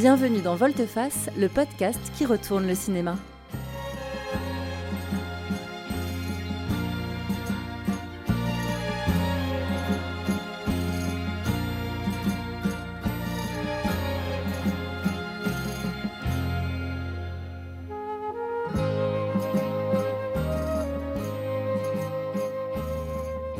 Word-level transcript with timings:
Bienvenue 0.00 0.40
dans 0.40 0.56
Volteface, 0.56 1.28
le 1.36 1.50
podcast 1.50 2.00
qui 2.16 2.24
retourne 2.24 2.66
le 2.66 2.74
cinéma. 2.74 3.16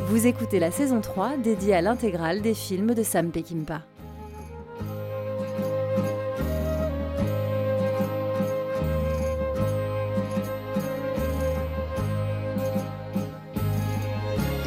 Vous 0.07 0.27
écoutez 0.27 0.59
la 0.59 0.71
saison 0.71 1.03
3 1.03 1.37
dédiée 1.37 1.75
à 1.75 1.83
l'intégrale 1.83 2.41
des 2.41 2.55
films 2.55 2.95
de 2.95 3.03
Sam 3.03 3.31
Peckinpah. 3.31 3.90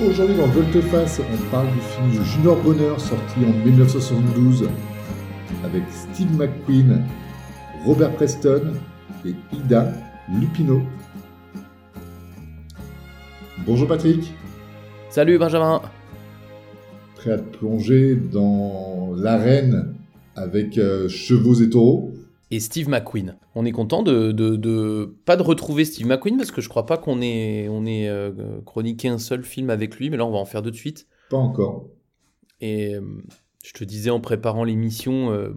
Aujourd'hui 0.05 0.35
dans 0.35 0.47
Volteface, 0.47 1.21
on 1.21 1.49
parle 1.49 1.67
du 1.67 1.79
film 1.79 2.25
Junior 2.25 2.61
Bonheur 2.61 2.99
sorti 2.99 3.39
en 3.39 3.65
1972 3.65 4.67
avec 5.63 5.83
Steve 5.89 6.35
McQueen, 6.35 7.05
Robert 7.85 8.11
Preston 8.15 8.73
et 9.25 9.33
Ida 9.53 9.93
Lupino. 10.29 10.81
Bonjour 13.65 13.87
Patrick. 13.87 14.33
Salut 15.09 15.37
Benjamin. 15.37 15.81
Prêt 17.15 17.31
à 17.31 17.37
te 17.37 17.57
plonger 17.57 18.15
dans 18.15 19.13
l'arène 19.15 19.93
avec 20.35 20.77
euh, 20.77 21.07
chevaux 21.07 21.55
et 21.55 21.69
taureaux 21.69 22.12
et 22.53 22.59
Steve 22.59 22.87
McQueen. 22.87 23.35
On 23.55 23.65
est 23.65 23.71
content 23.71 24.03
de, 24.03 24.31
de, 24.31 25.17
pas 25.25 25.37
de 25.37 25.41
retrouver 25.41 25.85
Steve 25.85 26.05
McQueen 26.05 26.37
parce 26.37 26.51
que 26.51 26.61
je 26.61 26.69
crois 26.69 26.85
pas 26.85 26.97
qu'on 26.97 27.19
ait, 27.19 27.67
on 27.67 27.83
ait 27.85 28.07
euh, 28.07 28.61
chroniqué 28.63 29.07
un 29.07 29.17
seul 29.17 29.43
film 29.43 29.71
avec 29.71 29.97
lui, 29.97 30.11
mais 30.11 30.17
là 30.17 30.25
on 30.25 30.31
va 30.31 30.37
en 30.37 30.45
faire 30.45 30.61
deux 30.61 30.69
de 30.69 30.75
suite. 30.75 31.07
Pas 31.31 31.37
encore. 31.37 31.89
Et 32.61 32.93
euh, 32.93 33.01
je 33.63 33.73
te 33.73 33.83
disais 33.83 34.11
en 34.11 34.19
préparant 34.19 34.63
l'émission, 34.63 35.31
euh, 35.31 35.49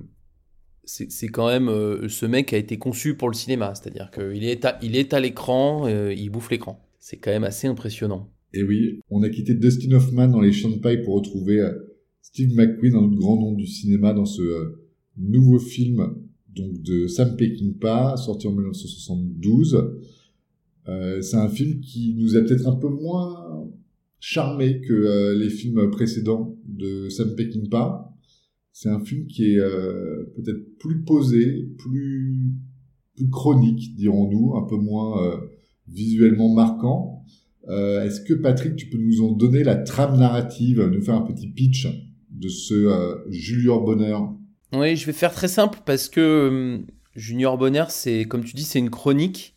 c'est 0.84 1.28
quand 1.28 1.48
même 1.48 1.68
ce 2.08 2.24
mec 2.24 2.52
a 2.54 2.56
été 2.56 2.78
conçu 2.78 3.14
pour 3.14 3.28
le 3.28 3.34
cinéma, 3.34 3.74
c'est-à-dire 3.74 4.10
qu'il 4.10 4.44
est 4.44 4.64
à, 4.64 4.78
il 4.82 4.96
est 4.96 5.12
à 5.12 5.20
l'écran, 5.20 5.88
il 5.88 6.30
bouffe 6.30 6.50
l'écran. 6.50 6.88
C'est 6.98 7.16
quand 7.16 7.32
même 7.32 7.44
assez 7.44 7.66
impressionnant. 7.66 8.30
Et 8.54 8.62
oui, 8.62 9.00
on 9.10 9.22
a 9.22 9.28
quitté 9.28 9.54
Dustin 9.54 9.92
Hoffman 9.92 10.28
dans 10.28 10.40
les 10.40 10.52
champs 10.52 10.70
de 10.70 10.78
paille 10.78 11.02
pour 11.02 11.16
retrouver 11.16 11.60
Steve 12.22 12.54
McQueen, 12.54 12.94
un 12.94 13.00
autre 13.00 13.16
grand 13.16 13.34
nom 13.34 13.52
du 13.52 13.66
cinéma, 13.66 14.12
dans 14.12 14.24
ce 14.24 14.76
nouveau 15.16 15.58
film 15.58 16.25
donc 16.56 16.82
de 16.82 17.06
Sam 17.06 17.36
Peckinpah, 17.36 18.16
sorti 18.16 18.46
en 18.48 18.52
1972. 18.52 19.98
Euh, 20.88 21.20
c'est 21.20 21.36
un 21.36 21.48
film 21.48 21.80
qui 21.80 22.14
nous 22.14 22.36
a 22.36 22.40
peut-être 22.40 22.66
un 22.66 22.76
peu 22.76 22.88
moins 22.88 23.46
charmé 24.20 24.80
que 24.80 24.92
euh, 24.92 25.38
les 25.38 25.50
films 25.50 25.88
précédents 25.90 26.58
de 26.66 27.08
Sam 27.08 27.36
Peckinpah. 27.36 28.12
C'est 28.72 28.88
un 28.88 29.00
film 29.00 29.26
qui 29.26 29.52
est 29.52 29.58
euh, 29.58 30.32
peut-être 30.34 30.78
plus 30.78 31.02
posé, 31.02 31.70
plus 31.78 32.52
plus 33.14 33.30
chronique, 33.30 33.94
dirons-nous, 33.94 34.56
un 34.56 34.66
peu 34.66 34.76
moins 34.76 35.24
euh, 35.24 35.36
visuellement 35.88 36.52
marquant. 36.52 37.22
Est-ce 37.68 38.20
que 38.20 38.34
Patrick, 38.34 38.76
tu 38.76 38.88
peux 38.88 38.98
nous 38.98 39.22
en 39.22 39.32
donner 39.32 39.64
la 39.64 39.74
trame 39.74 40.18
narrative, 40.20 40.80
nous 40.82 41.00
faire 41.00 41.16
un 41.16 41.22
petit 41.22 41.48
pitch 41.48 41.88
de 42.30 42.48
ce 42.48 43.24
Junior 43.28 43.84
Bonheur 43.84 44.35
oui, 44.72 44.96
je 44.96 45.06
vais 45.06 45.12
faire 45.12 45.32
très 45.32 45.48
simple 45.48 45.78
parce 45.84 46.08
que 46.08 46.20
euh, 46.20 46.78
Junior 47.14 47.56
Bonheur, 47.58 47.90
c'est 47.90 48.24
comme 48.24 48.44
tu 48.44 48.54
dis, 48.54 48.64
c'est 48.64 48.78
une 48.78 48.90
chronique. 48.90 49.56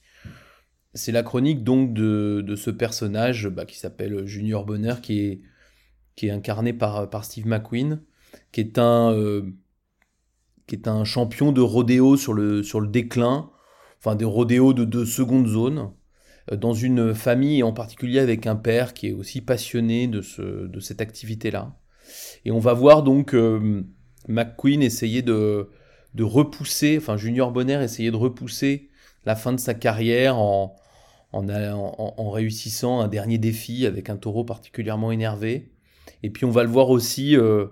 C'est 0.95 1.11
la 1.11 1.23
chronique 1.23 1.63
donc 1.63 1.93
de, 1.93 2.43
de 2.45 2.55
ce 2.55 2.71
personnage 2.71 3.47
bah, 3.47 3.65
qui 3.65 3.77
s'appelle 3.77 4.25
Junior 4.25 4.65
Bonheur, 4.65 5.01
qui 5.01 5.19
est, 5.19 5.41
qui 6.15 6.27
est 6.27 6.31
incarné 6.31 6.73
par, 6.73 7.09
par 7.09 7.25
Steve 7.25 7.47
McQueen, 7.47 8.01
qui 8.51 8.61
est 8.61 8.79
un, 8.79 9.13
euh, 9.13 9.43
qui 10.65 10.75
est 10.75 10.87
un 10.87 11.03
champion 11.03 11.51
de 11.51 11.61
rodéo 11.61 12.17
sur 12.17 12.33
le, 12.33 12.63
sur 12.63 12.81
le 12.81 12.87
déclin, 12.87 13.51
enfin 13.99 14.15
des 14.15 14.25
rodéos 14.25 14.73
de, 14.73 14.83
de 14.83 15.05
seconde 15.05 15.47
zone, 15.47 15.91
euh, 16.51 16.55
dans 16.55 16.73
une 16.73 17.13
famille 17.13 17.61
en 17.61 17.71
particulier 17.71 18.19
avec 18.19 18.47
un 18.47 18.55
père 18.55 18.93
qui 18.95 19.07
est 19.07 19.13
aussi 19.13 19.41
passionné 19.41 20.07
de, 20.07 20.21
ce, 20.21 20.67
de 20.67 20.79
cette 20.79 21.01
activité-là. 21.01 21.77
Et 22.45 22.51
on 22.51 22.59
va 22.59 22.73
voir 22.73 23.03
donc 23.03 23.35
McQueen 24.29 24.81
essayait 24.81 25.21
de, 25.21 25.67
repousser, 26.17 26.97
enfin 26.97 27.17
Junior 27.17 27.51
Bonner 27.51 27.83
essayait 27.83 28.11
de 28.11 28.15
repousser 28.15 28.89
la 29.25 29.35
fin 29.35 29.51
de 29.51 29.59
sa 29.59 29.73
carrière 29.73 30.37
en, 30.37 30.75
en, 31.33 31.45
en, 31.49 32.29
réussissant 32.29 33.01
un 33.01 33.07
dernier 33.07 33.37
défi 33.37 33.85
avec 33.85 34.09
un 34.09 34.15
taureau 34.15 34.43
particulièrement 34.43 35.11
énervé. 35.11 35.71
Et 36.23 36.29
puis 36.29 36.45
on 36.45 36.51
va 36.51 36.63
le 36.63 36.69
voir 36.69 36.89
aussi 36.89 37.35
euh, 37.35 37.67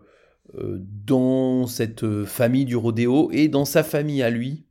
euh, 0.56 0.78
dans 1.06 1.68
cette 1.68 2.23
famille 2.25 2.66
du 2.66 2.75
rodéo 2.75 3.29
et 3.31 3.47
dans 3.47 3.66
sa 3.66 3.84
famille 3.84 4.24
à 4.24 4.29
lui, 4.29 4.66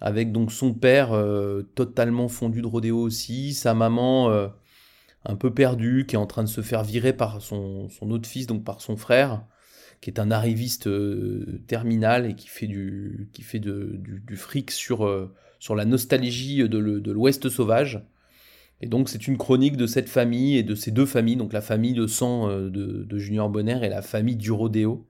avec 0.00 0.32
donc 0.32 0.52
son 0.52 0.72
père 0.72 1.12
euh, 1.12 1.62
totalement 1.74 2.28
fondu 2.28 2.62
de 2.62 2.66
rodéo 2.66 2.98
aussi, 2.98 3.54
sa 3.54 3.74
maman 3.74 4.30
un 5.26 5.36
peu 5.36 5.52
perdue 5.52 6.06
qui 6.06 6.16
est 6.16 6.18
en 6.18 6.26
train 6.26 6.42
de 6.42 6.48
se 6.48 6.62
faire 6.62 6.82
virer 6.82 7.12
par 7.12 7.42
son, 7.42 7.88
son 7.88 8.10
autre 8.10 8.28
fils, 8.28 8.46
donc 8.46 8.64
par 8.64 8.80
son 8.80 8.96
frère 8.96 9.42
qui 10.00 10.10
est 10.10 10.18
un 10.18 10.30
arriviste 10.30 10.86
euh, 10.86 11.62
terminal 11.66 12.26
et 12.26 12.34
qui 12.34 12.48
fait 12.48 12.66
du, 12.66 13.28
fric 14.34 14.70
sur, 14.70 15.04
euh, 15.06 15.32
sur 15.58 15.74
la 15.74 15.84
nostalgie 15.84 16.68
de, 16.68 16.78
l'Ouest 16.78 17.48
sauvage. 17.48 18.02
Et 18.80 18.86
donc 18.86 19.10
c'est 19.10 19.26
une 19.26 19.36
chronique 19.36 19.76
de 19.76 19.86
cette 19.86 20.08
famille 20.08 20.56
et 20.56 20.62
de 20.62 20.74
ces 20.74 20.90
deux 20.90 21.04
familles, 21.04 21.36
donc 21.36 21.52
la 21.52 21.60
famille 21.60 21.92
de 21.92 22.06
sang 22.06 22.48
euh, 22.48 22.70
de, 22.70 23.18
Junior 23.18 23.50
Bonner 23.50 23.80
et 23.82 23.90
la 23.90 24.02
famille 24.02 24.36
du 24.36 24.52
rodéo. 24.52 25.06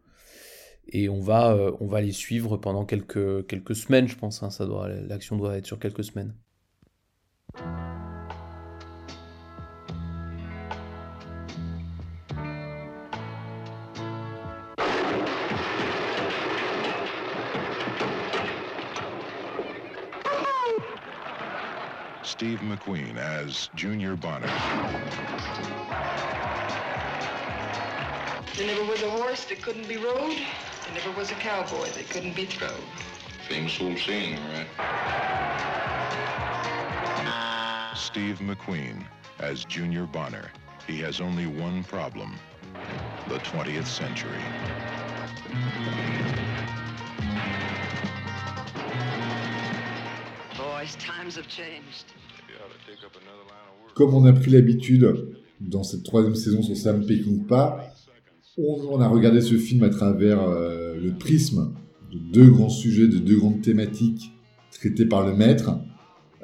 Et 0.93 1.09
on 1.09 1.21
va, 1.21 1.57
on 1.79 1.87
va 1.87 2.01
les 2.01 2.11
suivre 2.11 2.57
pendant 2.57 2.85
quelques, 2.85 3.47
quelques 3.47 3.77
semaines, 3.77 4.09
je 4.09 4.17
pense. 4.17 4.43
Hein, 4.43 4.51
ça 4.51 4.67
doit, 4.67 4.89
l'action 4.89 5.37
doit 5.37 5.57
être 5.57 5.67
sur 5.67 5.79
quelques 5.79 6.03
semaines. 6.03 6.35
Steve 22.41 22.61
McQueen 22.61 23.19
as 23.19 23.69
Junior 23.75 24.17
Bonner. 24.17 24.47
There 28.57 28.67
never 28.67 28.83
was 28.91 29.03
a 29.03 29.11
horse 29.11 29.45
that 29.45 29.61
couldn't 29.61 29.87
be 29.87 29.99
rode. 29.99 30.39
There 30.39 30.95
never 30.95 31.11
was 31.19 31.31
a 31.31 31.35
cowboy 31.35 31.91
that 31.91 32.09
couldn't 32.09 32.35
be 32.35 32.47
throwed. 32.47 32.81
Famous 33.47 33.79
old 33.79 33.99
saying, 33.99 34.39
right? 34.55 34.67
Steve 37.95 38.39
McQueen 38.39 39.05
as 39.41 39.67
Junior 39.67 40.07
Bonner. 40.07 40.51
He 40.87 40.99
has 41.01 41.21
only 41.21 41.47
one 41.47 41.85
problem. 41.85 42.39
The 43.29 43.39
20th 43.41 43.85
century. 43.85 44.41
Boys, 50.57 50.95
times 50.97 51.37
have 51.37 51.47
changed. 51.47 52.15
Comme 53.95 54.15
on 54.15 54.25
a 54.25 54.33
pris 54.33 54.51
l'habitude 54.51 55.07
dans 55.61 55.83
cette 55.83 56.05
troisième 56.05 56.35
saison 56.35 56.63
sur 56.63 56.77
Sam 56.77 57.05
Peckinpah, 57.05 57.93
on, 58.59 59.01
a 59.01 59.09
regardé 59.09 59.41
ce 59.41 59.55
film 59.55 59.83
à 59.83 59.91
travers 59.91 60.43
euh, 60.43 60.97
le 61.01 61.13
prisme 61.13 61.73
de 62.13 62.19
deux 62.33 62.51
grands 62.51 62.69
sujets, 62.69 63.09
de 63.09 63.19
deux 63.19 63.37
grandes 63.37 63.63
thématiques 63.63 64.33
traitées 64.73 65.07
par 65.07 65.27
le 65.27 65.35
maître, 65.35 65.79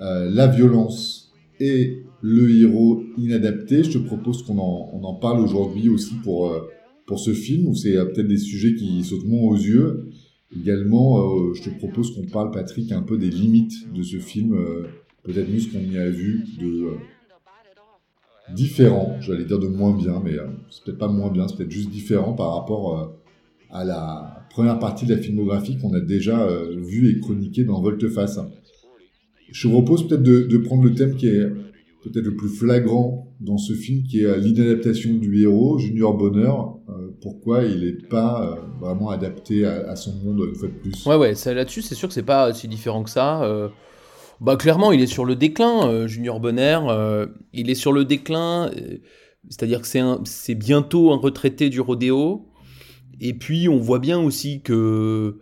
euh, 0.00 0.31
la 0.31 0.46
violence 0.46 1.32
et 1.60 2.04
le 2.22 2.50
héros 2.62 3.02
inadapté. 3.19 3.84
Je 3.84 3.92
te 3.92 3.99
propose 3.99 4.42
qu'on 4.42 4.58
en, 4.58 4.90
on 4.92 5.02
en 5.04 5.14
parle 5.14 5.40
aujourd'hui 5.40 5.88
aussi 5.88 6.14
pour, 6.22 6.52
euh, 6.52 6.60
pour 7.06 7.19
ce 7.19 7.32
film, 7.32 7.69
où 7.69 7.75
c'est 7.75 7.92
peut-être 7.92 8.28
des 8.28 8.38
sujets 8.38 8.75
qui 8.75 9.02
sautent 9.04 9.26
moins 9.26 9.52
aux 9.52 9.56
yeux. 9.56 10.10
Également, 10.56 11.52
je 11.54 11.62
te 11.62 11.76
propose 11.76 12.14
qu'on 12.14 12.26
parle, 12.26 12.50
Patrick, 12.50 12.92
un 12.92 13.02
peu 13.02 13.19
des 13.19 13.31
limites 13.31 13.92
de 13.92 14.02
ce 14.02 14.19
film 14.19 14.56
peut-être 15.26 15.49
nous 15.49 15.61
ce 15.61 15.69
qu'on 15.73 15.81
y 15.81 15.99
a 15.99 16.08
vu 16.08 16.44
de 16.58 16.84
euh, 16.84 16.94
différent, 18.55 19.17
j'allais 19.20 19.44
dire 19.44 19.58
de 19.58 19.67
moins 19.67 19.94
bien, 19.94 20.23
mais 20.25 20.34
euh, 20.34 20.46
c'est 20.70 20.84
peut-être 20.84 20.99
pas 20.99 21.08
moins 21.08 21.31
bien, 21.31 21.49
c'est 21.49 21.56
peut-être 21.56 21.70
juste 21.70 21.90
différent 21.90 22.32
par 22.32 22.55
rapport 22.55 22.99
euh, 22.99 23.06
à 23.70 23.84
la 23.84 24.46
première 24.50 24.78
partie 24.78 25.05
de 25.05 25.14
la 25.14 25.20
filmographie 25.20 25.76
qu'on 25.78 25.93
a 25.94 26.00
déjà 26.00 26.49
vu 26.76 27.11
et 27.11 27.20
chroniqué 27.20 27.64
dans 27.64 27.82
Volteface. 27.82 28.38
Je 29.50 29.69
vous 29.69 29.75
propose 29.75 30.06
peut-être 30.06 30.23
de, 30.23 30.56
prendre 30.58 30.84
le 30.84 30.94
thème 30.94 31.17
qui 31.17 31.26
est 31.26 31.46
peut-être 32.02 32.25
le 32.25 32.37
plus 32.37 32.49
flagrant 32.49 33.34
dans 33.40 33.58
ce 33.58 33.75
film 33.75 34.05
qui 34.05 34.23
est 34.23 34.38
l'inadaptation 34.38 35.14
du 35.14 35.43
héros, 35.43 35.78
Junior 35.78 36.17
Bonheur. 36.17 36.78
Pourquoi 37.20 37.64
il 37.64 37.81
n'est 37.81 38.08
pas 38.08 38.58
vraiment 38.81 39.11
adapté 39.11 39.67
à, 39.67 39.94
son 39.96 40.14
monde 40.25 40.49
une 40.49 40.55
fois 40.55 40.69
de 40.69 40.75
plus? 40.75 41.05
Ouais, 41.05 41.17
ouais, 41.17 41.34
là-dessus, 41.52 41.82
c'est 41.82 41.96
sûr 41.96 42.08
que 42.08 42.14
c'est 42.14 42.23
pas 42.23 42.55
si 42.55 42.69
différent 42.69 43.02
que 43.02 43.11
ça. 43.11 43.70
Bah, 44.40 44.56
clairement, 44.56 44.92
il 44.92 45.00
est 45.00 45.06
sur 45.06 45.24
le 45.24 45.36
déclin, 45.36 46.06
Junior 46.06 46.40
Bonheur. 46.40 47.28
il 47.52 47.70
est 47.70 47.74
sur 47.74 47.92
le 47.92 48.04
déclin, 48.04 48.70
c'est-à-dire 49.48 49.80
que 49.80 49.88
c'est 50.24 50.54
bientôt 50.54 51.12
un 51.12 51.16
retraité 51.16 51.70
du 51.70 51.80
rodéo. 51.80 52.48
Et 53.20 53.32
puis, 53.34 53.68
on 53.68 53.78
voit 53.78 53.98
bien 53.98 54.18
aussi 54.18 54.60
que 54.62 55.38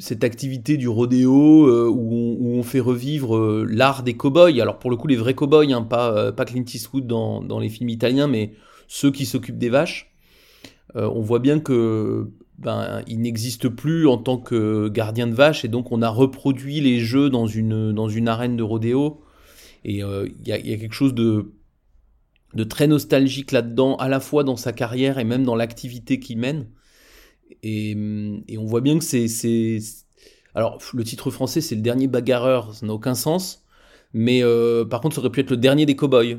cette 0.00 0.24
activité 0.24 0.76
du 0.76 0.88
rodéo 0.88 1.66
euh, 1.66 1.88
où, 1.88 2.38
on, 2.40 2.62
fait 2.62 2.80
revivre 2.80 3.36
euh, 3.36 3.66
l'art 3.68 4.02
des 4.02 4.14
cow-boys. 4.14 4.60
Alors 4.60 4.78
pour 4.78 4.90
le 4.90 4.96
coup, 4.96 5.06
les 5.06 5.16
vrais 5.16 5.34
cow-boys, 5.34 5.72
hein, 5.72 5.82
pas, 5.82 6.12
euh, 6.12 6.32
pas 6.32 6.46
Clint 6.46 6.64
Eastwood 6.64 7.06
dans, 7.06 7.58
les 7.60 7.68
films 7.68 7.90
italiens, 7.90 8.26
mais 8.26 8.54
ceux 8.88 9.10
qui 9.10 9.26
s'occupent 9.26 9.58
des 9.58 9.68
vaches. 9.68 10.12
on 10.94 11.20
voit 11.20 11.38
bien 11.38 11.60
que 11.60 12.30
ben, 12.60 13.02
il 13.06 13.20
n'existe 13.20 13.68
plus 13.68 14.06
en 14.06 14.18
tant 14.18 14.38
que 14.38 14.88
gardien 14.88 15.26
de 15.26 15.34
vaches 15.34 15.64
et 15.64 15.68
donc 15.68 15.92
on 15.92 16.02
a 16.02 16.08
reproduit 16.08 16.80
les 16.80 17.00
jeux 17.00 17.30
dans 17.30 17.46
une, 17.46 17.92
dans 17.92 18.08
une 18.08 18.28
arène 18.28 18.56
de 18.56 18.62
rodéo. 18.62 19.22
Et 19.84 20.00
il 20.00 20.34
y, 20.44 20.50
y, 20.50 20.52
a 20.52 20.76
quelque 20.76 20.92
chose 20.92 21.14
de, 21.14 21.54
de 22.54 22.64
très 22.64 22.86
nostalgique 22.86 23.52
là-dedans, 23.52 23.96
à 23.96 24.08
la 24.08 24.20
fois 24.20 24.44
dans 24.44 24.56
sa 24.56 24.72
carrière 24.72 25.18
et 25.18 25.24
même 25.24 25.44
dans 25.44 25.54
l'activité 25.56 26.18
qu'il 26.18 26.38
mène. 26.38 26.66
Et, 27.62 27.96
et, 28.48 28.58
on 28.58 28.64
voit 28.64 28.80
bien 28.80 28.98
que 28.98 29.04
c'est. 29.04 29.78
Alors, 30.54 30.78
le 30.94 31.04
titre 31.04 31.30
français, 31.30 31.60
c'est 31.60 31.74
le 31.74 31.80
dernier 31.80 32.08
bagarreur, 32.08 32.74
ça 32.74 32.86
n'a 32.86 32.92
aucun 32.92 33.14
sens. 33.14 33.64
Mais 34.12 34.42
euh, 34.42 34.84
par 34.84 35.00
contre, 35.00 35.14
ça 35.14 35.20
aurait 35.20 35.30
pu 35.30 35.40
être 35.40 35.50
le 35.50 35.56
dernier 35.56 35.86
des 35.86 35.96
cowboys. 35.96 36.38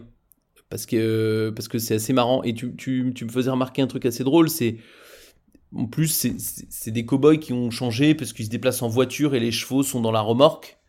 Parce 0.69 0.85
que 0.85 1.51
parce 1.55 1.67
que 1.67 1.79
c'est 1.79 1.95
assez 1.95 2.13
marrant. 2.13 2.43
Et 2.43 2.53
tu, 2.53 2.75
tu, 2.75 3.11
tu, 3.13 3.25
me 3.25 3.29
faisais 3.29 3.49
remarquer 3.49 3.81
un 3.81 3.87
truc 3.87 4.05
assez 4.05 4.23
drôle 4.23 4.49
c'est. 4.49 4.77
En 5.75 5.85
plus, 5.85 6.27
c'est 6.69 6.91
des 6.91 7.05
cowboys 7.05 7.39
qui 7.39 7.53
ont 7.53 7.71
changé 7.71 8.13
parce 8.13 8.33
qu'ils 8.33 8.45
se 8.45 8.49
déplacent 8.49 8.81
en 8.81 8.89
voiture 8.89 9.35
et 9.35 9.39
les 9.39 9.51
chevaux 9.51 9.83
sont 9.83 10.01
dans 10.01 10.11
la 10.11 10.21
remorque. 10.21 10.81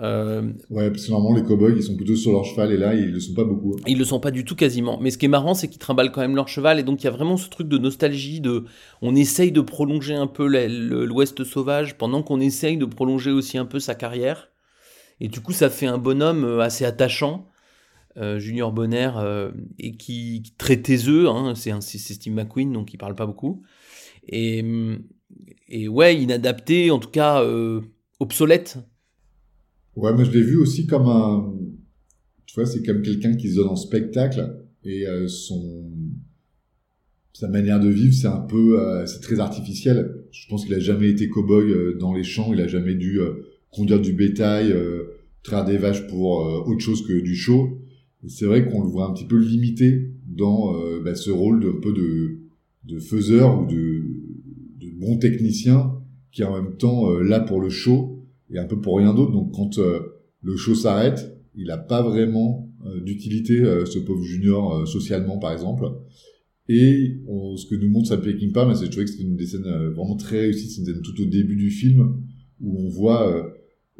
Euh, 0.00 0.52
ouais, 0.68 0.90
parce 0.90 1.06
que 1.06 1.10
normalement 1.10 1.38
les 1.38 1.42
cowboys 1.42 1.74
ils 1.74 1.82
sont 1.82 1.96
plutôt 1.96 2.16
sur 2.16 2.32
leur 2.32 2.44
cheval 2.44 2.70
et 2.70 2.76
là 2.76 2.94
ils 2.94 3.12
le 3.12 3.20
sont 3.20 3.32
pas 3.32 3.44
beaucoup. 3.44 3.76
Ils 3.86 3.98
le 3.98 4.04
sont 4.04 4.20
pas 4.20 4.30
du 4.30 4.44
tout 4.44 4.54
quasiment. 4.54 4.98
Mais 5.00 5.10
ce 5.10 5.16
qui 5.16 5.24
est 5.24 5.28
marrant 5.28 5.54
c'est 5.54 5.68
qu'ils 5.68 5.78
trimballent 5.78 6.12
quand 6.12 6.20
même 6.20 6.36
leur 6.36 6.48
cheval 6.48 6.78
et 6.78 6.82
donc 6.82 7.02
il 7.02 7.04
y 7.04 7.08
a 7.08 7.12
vraiment 7.12 7.38
ce 7.38 7.48
truc 7.48 7.68
de 7.68 7.78
nostalgie 7.78 8.40
de 8.40 8.64
on 9.00 9.16
essaye 9.16 9.52
de 9.52 9.60
prolonger 9.62 10.14
un 10.14 10.26
peu 10.26 10.46
l'Ouest 10.46 11.44
sauvage 11.44 11.96
pendant 11.96 12.22
qu'on 12.22 12.40
essaye 12.40 12.76
de 12.76 12.84
prolonger 12.84 13.30
aussi 13.30 13.56
un 13.56 13.64
peu 13.64 13.80
sa 13.80 13.94
carrière. 13.94 14.50
Et 15.20 15.28
du 15.28 15.40
coup 15.40 15.52
ça 15.52 15.70
fait 15.70 15.86
un 15.86 15.98
bonhomme 15.98 16.44
euh, 16.44 16.60
assez 16.60 16.84
attachant. 16.84 17.48
Euh, 18.18 18.38
Junior 18.38 18.72
Bonner 18.72 19.10
et 19.78 19.92
qui, 19.96 20.40
qui 20.42 20.52
très 20.56 20.78
taiseux, 20.78 21.28
hein, 21.28 21.54
c'est 21.54 21.80
Steve 21.98 22.34
McQueen 22.34 22.72
donc 22.72 22.92
il 22.94 22.96
parle 22.96 23.14
pas 23.14 23.26
beaucoup 23.26 23.62
et, 24.28 24.62
ouais 25.88 26.20
inadapté 26.20 26.90
en 26.90 26.98
tout 26.98 27.10
cas 27.10 27.42
obsolète 28.20 28.78
Ouais, 29.96 30.12
mais 30.14 30.26
je 30.26 30.30
l'ai 30.30 30.42
vu 30.42 30.58
aussi 30.58 30.86
comme 30.86 31.08
un, 31.08 31.54
tu 32.44 32.54
vois, 32.54 32.66
c'est 32.66 32.84
comme 32.84 33.02
quelqu'un 33.02 33.34
qui 33.34 33.50
se 33.50 33.56
donne 33.56 33.68
en 33.68 33.76
spectacle 33.76 34.54
et 34.84 35.06
euh, 35.06 35.26
son 35.26 35.90
sa 37.32 37.48
manière 37.48 37.80
de 37.80 37.90
vivre, 37.90 38.14
c'est 38.14 38.28
un 38.28 38.40
peu, 38.40 38.80
euh, 38.80 39.04
c'est 39.04 39.20
très 39.20 39.40
artificiel. 39.40 40.24
Je 40.30 40.48
pense 40.48 40.64
qu'il 40.64 40.72
a 40.72 40.78
jamais 40.78 41.10
été 41.10 41.28
cow-boy 41.28 41.70
euh, 41.70 41.98
dans 41.98 42.14
les 42.14 42.22
champs, 42.22 42.54
il 42.54 42.62
a 42.62 42.66
jamais 42.66 42.94
dû 42.94 43.20
conduire 43.70 44.00
du 44.00 44.14
bétail, 44.14 44.74
traire 45.42 45.66
des 45.66 45.76
vaches 45.76 46.06
pour 46.06 46.38
autre 46.66 46.80
chose 46.80 47.06
que 47.06 47.12
du 47.12 47.34
show. 47.34 47.78
C'est 48.26 48.46
vrai 48.46 48.66
qu'on 48.66 48.82
le 48.82 48.88
voit 48.88 49.06
un 49.06 49.12
petit 49.12 49.26
peu 49.26 49.36
limité 49.36 50.12
dans 50.26 50.72
bah, 51.04 51.14
ce 51.14 51.30
rôle 51.30 51.62
d'un 51.62 51.78
peu 51.78 51.92
de, 51.92 52.38
de 52.84 52.98
faiseur 52.98 53.60
ou 53.60 53.66
de 53.66 53.95
bon 54.96 55.18
technicien 55.18 55.92
qui 56.32 56.42
est 56.42 56.44
en 56.44 56.60
même 56.60 56.76
temps 56.76 57.10
là 57.20 57.40
pour 57.40 57.60
le 57.60 57.68
show 57.70 58.16
et 58.50 58.58
un 58.58 58.64
peu 58.64 58.80
pour 58.80 58.98
rien 58.98 59.14
d'autre. 59.14 59.32
Donc 59.32 59.52
quand 59.52 59.78
euh, 59.78 60.00
le 60.42 60.56
show 60.56 60.74
s'arrête, 60.74 61.40
il 61.54 61.66
n'a 61.66 61.78
pas 61.78 62.02
vraiment 62.02 62.70
euh, 62.86 63.00
d'utilité, 63.00 63.60
euh, 63.60 63.84
ce 63.84 63.98
pauvre 63.98 64.22
junior, 64.22 64.86
socialement 64.86 65.38
par 65.38 65.52
exemple. 65.52 65.86
Et 66.68 67.20
ce 67.28 67.64
que 67.66 67.76
nous 67.76 67.88
montre 67.88 68.08
Sam 68.08 68.20
Peckinpah, 68.20 68.74
c'est 68.74 68.86
je 68.86 68.90
trouvais 68.90 69.04
que 69.04 69.10
c'était 69.12 69.22
une 69.22 69.36
des 69.36 69.46
scènes 69.46 69.92
vraiment 69.94 70.16
très 70.16 70.40
réussie, 70.40 70.68
c'est 70.68 70.80
une 70.80 70.86
scène 70.86 71.02
tout 71.02 71.22
au 71.22 71.26
début 71.26 71.54
du 71.54 71.70
film, 71.70 72.16
où 72.60 72.76
on 72.84 72.88
voit 72.88 73.52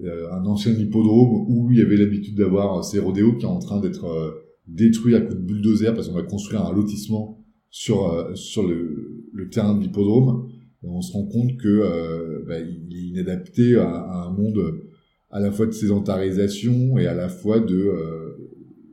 un 0.02 0.44
ancien 0.46 0.72
hippodrome 0.72 1.46
où 1.48 1.70
il 1.70 1.78
y 1.78 1.81
avait 1.81 1.96
l'habitude 1.96 2.34
d'avoir 2.34 2.84
ces 2.84 2.98
rodéos 2.98 3.37
qui 3.37 3.44
est 3.44 3.48
en 3.48 3.60
train 3.60 3.81
d'être 3.81 4.43
détruit 4.66 5.14
à 5.14 5.20
coups 5.20 5.37
de 5.37 5.43
bulldozer 5.43 5.94
parce 5.94 6.08
qu'on 6.08 6.16
va 6.16 6.25
construire 6.25 6.66
un 6.66 6.75
lotissement 6.75 7.38
sur, 7.70 8.32
sur 8.34 8.66
le, 8.66 9.22
le 9.32 9.48
terrain 9.48 9.76
de 9.76 9.81
l'hippodrome 9.81 10.48
on 10.82 11.02
se 11.02 11.12
rend 11.12 11.25
compte 11.25 11.56
que 11.56 11.69
euh, 11.69 12.44
bah, 12.46 12.58
est 12.58 12.94
inadapté 12.94 13.76
à, 13.76 13.88
un 13.88 14.31
monde 14.31 14.82
à 15.31 15.40
la 15.40 15.50
fois 15.50 15.67
de 15.67 15.73
sédentarisation 15.73 16.99
et 16.99 17.06
à 17.06 17.14
la 17.14 17.28
fois 17.28 17.61
de 17.61 17.76
euh, 17.76 18.37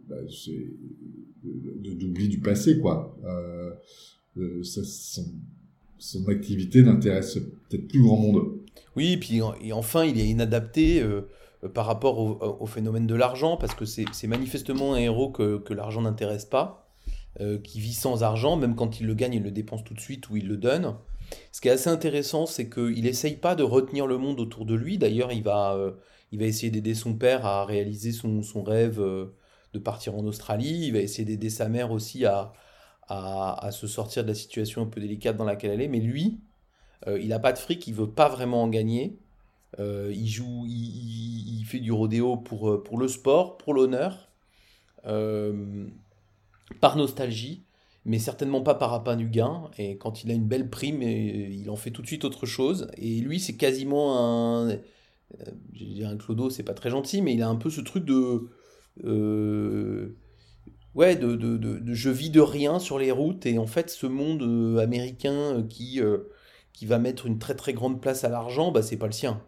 bah, 0.07 0.15
d'oubli 1.43 2.29
du 2.29 2.39
passé 2.39 2.79
quoi. 2.79 3.17
Euh, 3.25 4.63
son, 4.63 6.27
activité 6.27 6.81
n'intéresse 6.81 7.37
peut-être 7.69 7.87
plus 7.87 8.01
grand 8.01 8.17
monde. 8.17 8.41
Oui, 8.95 9.13
et 9.13 9.17
puis 9.17 9.41
enfin 9.71 10.05
il 10.05 10.19
est 10.19 10.27
inadapté 10.27 11.03
par 11.73 11.85
rapport 11.85 12.19
au, 12.61 12.65
phénomène 12.65 13.07
de 13.07 13.15
l'argent 13.15 13.57
parce 13.57 13.75
que 13.75 13.85
c'est 13.85 14.27
manifestement 14.27 14.95
un 14.95 14.97
héros 14.97 15.29
que, 15.29 15.73
l'argent 15.73 16.01
n'intéresse 16.01 16.45
pas, 16.45 16.89
qui 17.63 17.79
vit 17.79 17.93
sans 17.93 18.23
argent, 18.23 18.57
même 18.57 18.75
quand 18.75 18.99
il 18.99 19.05
le 19.05 19.13
gagne, 19.13 19.35
il 19.35 19.43
le 19.43 19.51
dépense 19.51 19.83
tout 19.83 19.93
de 19.93 19.99
suite 19.99 20.29
ou 20.29 20.37
il 20.37 20.47
le 20.47 20.57
donne. 20.57 20.95
Ce 21.51 21.61
qui 21.61 21.67
est 21.67 21.71
assez 21.71 21.89
intéressant, 21.89 22.45
c'est 22.45 22.69
qu'il 22.69 23.05
essaye 23.05 23.35
pas 23.35 23.55
de 23.55 23.63
retenir 23.63 24.07
le 24.07 24.17
monde 24.17 24.39
autour 24.39 24.65
de 24.65 24.75
lui. 24.75 24.97
D'ailleurs, 24.97 25.31
il 25.31 25.43
va, 25.43 25.73
euh, 25.75 25.91
il 26.31 26.39
va 26.39 26.45
essayer 26.45 26.71
d'aider 26.71 26.95
son 26.95 27.13
père 27.13 27.45
à 27.45 27.65
réaliser 27.65 28.11
son, 28.11 28.41
son 28.41 28.63
rêve 28.63 28.99
euh, 28.99 29.35
de 29.73 29.79
partir 29.79 30.15
en 30.15 30.25
Australie. 30.25 30.87
Il 30.87 30.93
va 30.93 30.99
essayer 30.99 31.25
d'aider 31.25 31.49
sa 31.49 31.69
mère 31.69 31.91
aussi 31.91 32.25
à, 32.25 32.53
à, 33.07 33.69
se 33.71 33.87
sortir 33.87 34.23
de 34.23 34.29
la 34.29 34.35
situation 34.35 34.81
un 34.81 34.87
peu 34.87 35.01
délicate 35.01 35.37
dans 35.37 35.45
laquelle 35.45 35.71
elle 35.71 35.81
est. 35.81 35.87
Mais 35.87 35.99
lui, 35.99 36.39
euh, 37.07 37.19
il 37.19 37.29
n'a 37.29 37.39
pas 37.39 37.53
de 37.53 37.59
fric, 37.59 37.85
il 37.87 37.93
veut 37.93 38.09
pas 38.09 38.29
vraiment 38.29 38.63
en 38.63 38.67
gagner. 38.67 39.17
il 39.79 40.27
joue, 40.27 40.65
il, 40.67 41.63
fait 41.65 41.79
du 41.79 41.91
rodéo 41.91 42.37
pour, 42.37 42.83
pour 42.83 42.97
le 42.97 43.07
sport, 43.07 43.57
pour 43.57 43.73
l'honneur, 43.73 44.29
par 45.03 46.95
nostalgie 46.95 47.63
mais 48.05 48.19
certainement 48.19 48.61
pas 48.61 48.75
par 48.75 48.93
appât 48.93 49.15
du 49.15 49.27
gain. 49.27 49.69
Et 49.77 49.97
quand 49.97 50.23
il 50.23 50.31
a 50.31 50.33
une 50.33 50.47
belle 50.47 50.69
prime, 50.69 51.01
il 51.01 51.69
en 51.69 51.75
fait 51.75 51.91
tout 51.91 52.01
de 52.01 52.07
suite 52.07 52.25
autre 52.25 52.45
chose. 52.45 52.87
Et 52.97 53.19
lui, 53.19 53.39
c'est 53.39 53.55
quasiment 53.55 54.19
un. 54.19 54.69
Euh, 54.69 54.77
je 55.73 55.85
dire 55.85 56.09
un 56.09 56.17
clodo, 56.17 56.49
c'est 56.49 56.63
pas 56.63 56.73
très 56.73 56.89
gentil, 56.89 57.21
mais 57.21 57.33
il 57.33 57.41
a 57.41 57.47
un 57.47 57.55
peu 57.55 57.69
ce 57.69 57.81
truc 57.81 58.05
de. 58.05 58.49
Euh, 59.05 60.17
ouais, 60.95 61.15
de, 61.15 61.35
de, 61.35 61.57
de, 61.57 61.93
je 61.93 62.09
vis 62.09 62.29
de 62.29 62.41
rien 62.41 62.79
sur 62.79 62.99
les 62.99 63.11
routes. 63.11 63.45
Et 63.45 63.57
en 63.57 63.67
fait, 63.67 63.89
ce 63.89 64.05
monde 64.05 64.41
euh, 64.43 64.77
américain 64.79 65.65
qui, 65.69 66.01
qui 66.73 66.85
va 66.85 66.99
mettre 66.99 67.25
une 67.25 67.39
très 67.39 67.55
très 67.55 67.73
grande 67.73 68.01
place 68.01 68.25
à 68.25 68.29
l'argent, 68.29 68.71
bah, 68.71 68.81
c'est 68.81 68.97
pas 68.97 69.07
le 69.07 69.13
sien. 69.13 69.41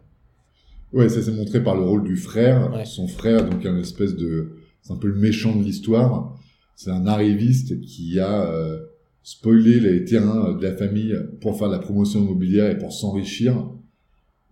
Ouais, 0.92 1.10
ça 1.10 1.20
s'est 1.20 1.32
montré 1.32 1.62
par 1.62 1.74
le 1.74 1.82
rôle 1.82 2.04
du 2.04 2.16
frère. 2.16 2.72
Son 2.86 3.06
frère, 3.06 3.46
donc 3.48 3.66
un 3.66 3.76
espèce 3.76 4.16
de. 4.16 4.56
C'est 4.80 4.92
un 4.92 4.96
peu 4.96 5.08
le 5.08 5.16
méchant 5.16 5.54
de 5.54 5.62
l'histoire 5.62 6.38
c'est 6.76 6.90
un 6.90 7.06
arriviste 7.06 7.80
qui 7.80 8.20
a 8.20 8.48
euh, 8.50 8.78
spoilé 9.22 9.80
les 9.80 10.04
terrains 10.04 10.52
de 10.52 10.62
la 10.62 10.76
famille 10.76 11.16
pour 11.40 11.58
faire 11.58 11.68
de 11.68 11.72
la 11.72 11.78
promotion 11.78 12.20
immobilière 12.20 12.70
et 12.70 12.78
pour 12.78 12.92
s'enrichir. 12.92 13.70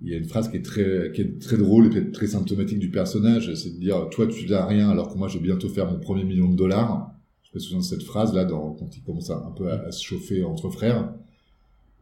Il 0.02 0.08
y 0.08 0.14
a 0.14 0.16
une 0.16 0.24
phrase 0.24 0.48
qui 0.50 0.56
est 0.56 0.62
très, 0.62 1.12
qui 1.12 1.20
est 1.20 1.38
très 1.38 1.58
drôle 1.58 1.86
et 1.86 1.90
peut-être 1.90 2.12
très 2.12 2.26
symptomatique 2.26 2.78
du 2.78 2.90
personnage, 2.90 3.54
c'est 3.54 3.74
de 3.74 3.78
dire 3.78 4.08
toi 4.10 4.26
tu 4.26 4.48
n'as 4.48 4.66
rien 4.66 4.90
alors 4.90 5.12
que 5.12 5.18
moi 5.18 5.28
je 5.28 5.38
vais 5.38 5.44
bientôt 5.44 5.68
faire 5.68 5.90
mon 5.90 6.00
premier 6.00 6.24
million 6.24 6.48
de 6.48 6.56
dollars. 6.56 7.12
Je 7.42 7.50
me 7.54 7.60
souviens 7.60 7.78
de 7.78 7.84
cette 7.84 8.02
phrase 8.02 8.34
là 8.34 8.46
quand 8.46 8.88
il 8.96 9.02
commence 9.02 9.30
un 9.30 9.52
peu 9.56 9.70
à, 9.70 9.92
se 9.92 10.02
chauffer 10.02 10.42
entre 10.44 10.70
frères. 10.70 11.12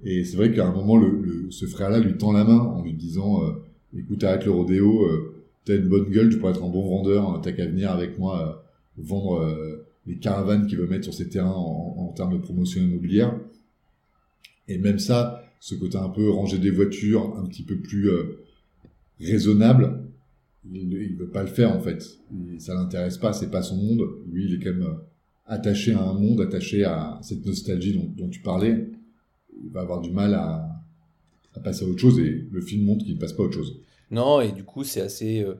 Et 0.04 0.24
c'est 0.24 0.36
vrai 0.36 0.52
qu'à 0.52 0.66
un 0.66 0.72
moment, 0.72 0.96
le, 0.96 1.48
ce 1.50 1.66
frère-là 1.66 2.00
lui 2.00 2.16
tend 2.16 2.32
la 2.32 2.44
main 2.44 2.58
en 2.58 2.82
lui 2.82 2.94
disant 2.94 3.44
euh, 3.44 3.52
écoute 3.96 4.24
arrête 4.24 4.44
le 4.44 4.52
rodéo, 4.52 5.04
euh, 5.04 5.34
t'as 5.64 5.76
une 5.76 5.88
bonne 5.88 6.08
gueule, 6.10 6.30
tu 6.30 6.38
pourrais 6.38 6.52
être 6.52 6.64
un 6.64 6.70
bon 6.70 6.88
vendeur, 6.88 7.40
t'as 7.42 7.52
qu'à 7.52 7.66
venir 7.66 7.90
avec 7.90 8.18
moi 8.18 8.64
vendre 8.96 9.84
les 10.06 10.18
caravanes 10.18 10.66
qu'il 10.66 10.78
veut 10.78 10.86
mettre 10.86 11.04
sur 11.04 11.14
ses 11.14 11.28
terrains 11.28 11.50
en, 11.50 12.12
termes 12.14 12.34
de 12.34 12.38
promotion 12.38 12.82
immobilière. 12.82 13.38
Et 14.68 14.78
même 14.78 14.98
ça, 14.98 15.44
ce 15.60 15.74
côté 15.74 15.96
un 15.96 16.08
peu 16.08 16.28
ranger 16.30 16.58
des 16.58 16.70
voitures, 16.70 17.36
un 17.38 17.46
petit 17.46 17.62
peu 17.62 17.76
plus 17.76 18.10
euh, 18.10 18.44
raisonnable, 19.20 20.02
il 20.70 20.88
ne 20.88 21.18
veut 21.18 21.30
pas 21.30 21.42
le 21.42 21.48
faire 21.48 21.74
en 21.74 21.80
fait. 21.80 22.02
Ça 22.02 22.18
ça 22.58 22.74
l'intéresse 22.74 23.18
pas, 23.18 23.32
c'est 23.32 23.50
pas 23.50 23.62
son 23.62 23.76
monde. 23.76 24.06
Lui, 24.30 24.46
il 24.46 24.54
est 24.54 24.58
quand 24.58 24.70
même 24.70 24.82
euh, 24.82 24.94
attaché 25.46 25.92
à 25.92 26.02
un 26.02 26.14
monde, 26.14 26.40
attaché 26.40 26.84
à 26.84 27.18
cette 27.22 27.44
nostalgie 27.44 27.98
dont, 28.16 28.28
tu 28.28 28.40
parlais. 28.40 28.88
Il 29.64 29.70
va 29.70 29.80
avoir 29.80 30.00
du 30.00 30.10
mal 30.10 30.34
à, 30.34 30.68
passer 31.62 31.84
à 31.84 31.88
autre 31.88 32.00
chose 32.00 32.18
et 32.18 32.46
le 32.50 32.60
film 32.60 32.84
montre 32.84 33.04
qu'il 33.04 33.14
ne 33.14 33.20
passe 33.20 33.32
pas 33.32 33.42
à 33.42 33.46
autre 33.46 33.54
chose. 33.54 33.80
Non, 34.10 34.40
et 34.40 34.52
du 34.52 34.64
coup, 34.64 34.84
c'est 34.84 35.00
assez, 35.00 35.42
euh, 35.42 35.54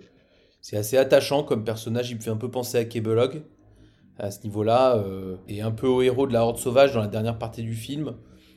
c'est 0.61 0.77
assez 0.77 0.97
attachant 0.97 1.43
comme 1.43 1.65
personnage. 1.65 2.11
Il 2.11 2.17
me 2.17 2.21
fait 2.21 2.31
un 2.31 2.37
peu 2.37 2.51
penser 2.51 2.79
à 2.79 2.85
Kebelog 2.85 3.43
à 4.19 4.31
ce 4.31 4.43
niveau-là, 4.45 4.97
euh, 4.97 5.37
et 5.49 5.63
un 5.63 5.71
peu 5.71 5.87
aux 5.87 6.03
héros 6.03 6.27
de 6.27 6.33
la 6.33 6.45
Horde 6.45 6.59
Sauvage 6.59 6.95
dans 6.95 7.01
la 7.01 7.09
dernière 7.09 7.39
partie 7.39 7.63
du 7.63 7.75
film. 7.75 8.15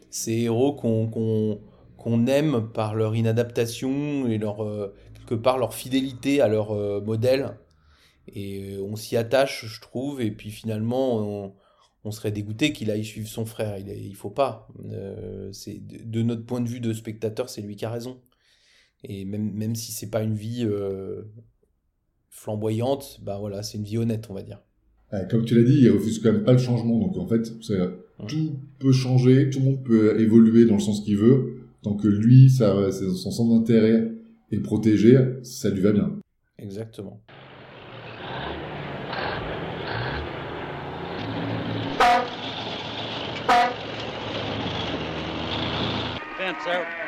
Ces 0.09 0.33
héros 0.33 0.73
qu'on 0.73 2.27
aime 2.27 2.69
par 2.71 2.95
leur 2.95 3.15
inadaptation 3.15 4.27
et 4.27 4.37
leur, 4.37 4.63
euh, 4.63 4.93
quelque 5.13 5.35
part 5.35 5.57
leur 5.57 5.73
fidélité 5.73 6.41
à 6.41 6.47
leur 6.47 6.71
euh, 6.71 7.01
modèle. 7.01 7.57
Et 8.27 8.77
on 8.81 8.95
s'y 8.95 9.17
attache, 9.17 9.65
je 9.65 9.81
trouve, 9.81 10.21
et 10.21 10.31
puis 10.31 10.49
finalement, 10.49 11.53
on, 12.03 12.11
serait 12.11 12.31
dégoûté 12.31 12.71
qu'il 12.71 12.91
aille 12.91 13.05
suivre 13.05 13.27
son 13.27 13.45
frère. 13.45 13.77
Il, 13.77 13.89
il 13.89 14.15
faut 14.15 14.29
pas. 14.29 14.67
C'est 15.51 15.79
de, 15.79 16.21
notre 16.21 16.45
point 16.45 16.61
de 16.61 16.67
vue 16.67 16.79
de 16.79 16.93
spectateur, 16.93 17.49
c'est 17.49 17.61
lui 17.61 17.75
qui 17.75 17.85
a 17.85 17.89
raison. 17.89 18.21
Et 19.03 19.25
même, 19.25 19.51
même 19.51 19.75
si 19.75 19.91
c'est 19.91 20.09
pas 20.09 20.23
une 20.23 20.35
vie 20.35 20.67
flamboyante, 22.29 23.19
bah 23.21 23.37
voilà, 23.39 23.63
c'est 23.63 23.77
une 23.77 23.83
vie 23.83 23.97
honnête, 23.97 24.27
on 24.29 24.33
va 24.33 24.41
dire. 24.41 24.61
Euh, 25.15 25.25
Comme 25.29 25.45
tu 25.45 25.55
l'as 25.55 25.63
dit, 25.63 25.79
il 25.81 25.89
refuse 25.89 26.19
quand 26.19 26.31
même 26.31 26.43
pas 26.43 26.53
le 26.53 26.57
changement. 26.57 26.99
Donc 26.99 27.17
en 27.17 27.27
fait, 27.27 27.51
tout 28.27 28.59
peut 28.79 28.91
changer, 28.91 29.49
tout 29.49 29.59
le 29.59 29.65
monde 29.65 29.83
peut 29.83 30.19
évoluer 30.19 30.65
dans 30.65 30.75
le 30.75 30.79
sens 30.79 31.01
qu'il 31.03 31.17
veut. 31.17 31.61
Tant 31.81 31.95
que 31.95 32.07
lui, 32.07 32.49
ça, 32.49 32.91
c'est 32.91 33.09
son 33.09 33.31
centre 33.31 33.53
d'intérêt 33.53 34.11
est 34.51 34.59
protégé, 34.59 35.17
ça 35.43 35.69
lui 35.69 35.81
va 35.81 35.91
bien. 35.91 36.11
Exactement. 36.57 37.21
Fence 46.37 46.67
out. 46.67 47.04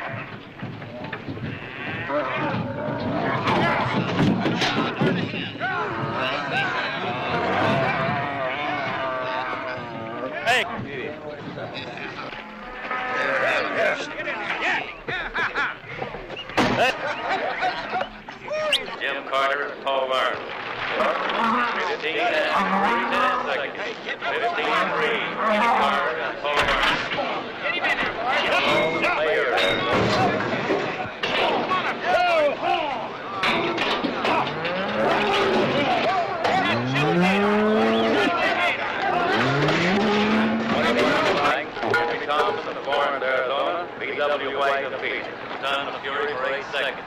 Time 45.62 45.88
of 45.88 46.00
Fury 46.02 46.32
for 46.34 46.54
8 46.54 46.64
seconds. 46.72 47.04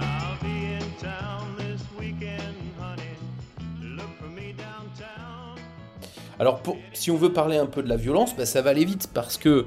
I'll 0.00 0.38
be 0.42 0.74
in 0.74 0.80
town 1.00 1.54
this 1.58 1.82
weekend, 1.98 2.54
honey. 2.78 3.02
Look 3.96 4.10
for 4.20 4.28
me 4.28 4.52
downtown. 4.56 5.56
Alors, 6.38 6.60
pour- 6.62 6.76
si 6.92 7.10
on 7.10 7.16
veut 7.16 7.32
parler 7.32 7.56
un 7.58 7.66
peu 7.66 7.82
de 7.82 7.88
la 7.88 7.96
violence, 7.96 8.36
bah, 8.36 8.46
ça 8.46 8.62
va 8.62 8.70
aller 8.70 8.84
vite 8.84 9.08
parce 9.12 9.36
que 9.38 9.66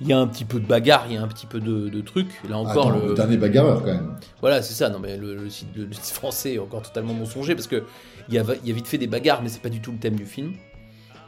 il 0.00 0.06
y 0.06 0.12
a 0.12 0.18
un 0.18 0.28
petit 0.28 0.44
peu 0.44 0.60
de 0.60 0.66
bagarre, 0.66 1.06
il 1.08 1.14
y 1.14 1.16
a 1.16 1.22
un 1.22 1.26
petit 1.28 1.46
peu 1.46 1.58
de, 1.60 1.88
de 1.88 2.00
trucs. 2.00 2.30
Là 2.48 2.58
encore, 2.58 2.90
Attends, 2.90 2.98
le, 3.00 3.08
le 3.08 3.14
dernier 3.14 3.36
bagarreur 3.36 3.80
quand 3.80 3.86
même. 3.92 4.16
voilà, 4.40 4.62
c'est 4.62 4.74
ça. 4.74 4.88
Non, 4.90 5.00
mais 5.00 5.16
le, 5.16 5.34
le 5.34 5.50
site, 5.50 5.68
le 5.76 5.92
site 5.92 6.04
français 6.14 6.54
est 6.54 6.58
encore 6.58 6.82
totalement 6.82 7.14
mensonger 7.14 7.54
parce 7.54 7.66
que 7.66 7.84
il 8.28 8.34
y 8.34 8.38
a, 8.38 8.44
il 8.62 8.68
y 8.68 8.70
a 8.70 8.74
vite 8.74 8.86
fait 8.86 8.98
des 8.98 9.06
bagarres, 9.08 9.42
mais 9.42 9.48
c'est 9.48 9.62
pas 9.62 9.68
du 9.70 9.80
tout 9.80 9.90
le 9.92 9.98
thème 9.98 10.14
du 10.16 10.26
film. 10.26 10.54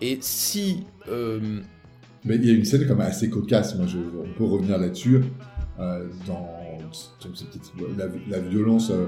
Et 0.00 0.18
si 0.20 0.84
euh, 1.08 1.60
Mais 2.24 2.36
il 2.36 2.46
y 2.46 2.50
a 2.50 2.54
une 2.54 2.64
scène 2.64 2.86
même 2.86 3.00
assez 3.00 3.28
cocasse. 3.30 3.76
Moi, 3.76 3.86
on 4.18 4.38
peut 4.38 4.44
revenir 4.44 4.78
là-dessus. 4.78 5.20
Euh, 5.78 6.06
dans, 6.26 6.46
petite- 7.22 7.72
la, 8.28 8.40
violence 8.40 8.90
euh, 8.90 9.06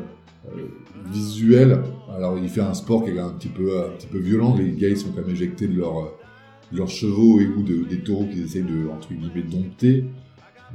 euh, 0.48 0.68
visuelle. 1.12 1.82
Alors, 2.14 2.38
il 2.38 2.48
fait 2.48 2.62
un 2.62 2.72
sport 2.72 3.04
qui 3.04 3.10
est 3.10 3.18
un 3.18 3.30
petit 3.30 3.48
peu, 3.48 3.78
un 3.78 3.90
petit 3.90 4.06
peu 4.06 4.18
violent. 4.18 4.56
Les 4.56 4.72
gars, 4.72 4.94
sont 4.96 5.10
quand 5.10 5.20
même 5.20 5.34
éjectés 5.34 5.68
de, 5.68 5.78
leur, 5.78 6.14
leurs 6.72 6.88
chevaux 6.88 7.40
et 7.40 7.46
ou 7.46 7.62
de, 7.62 7.84
des 7.84 8.00
taureaux 8.00 8.24
qu'ils 8.24 8.42
essayent 8.42 8.62
de, 8.62 8.88
entre 8.88 9.12
guillemets, 9.12 9.42
dompter. 9.42 10.06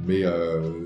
Mais 0.06 0.22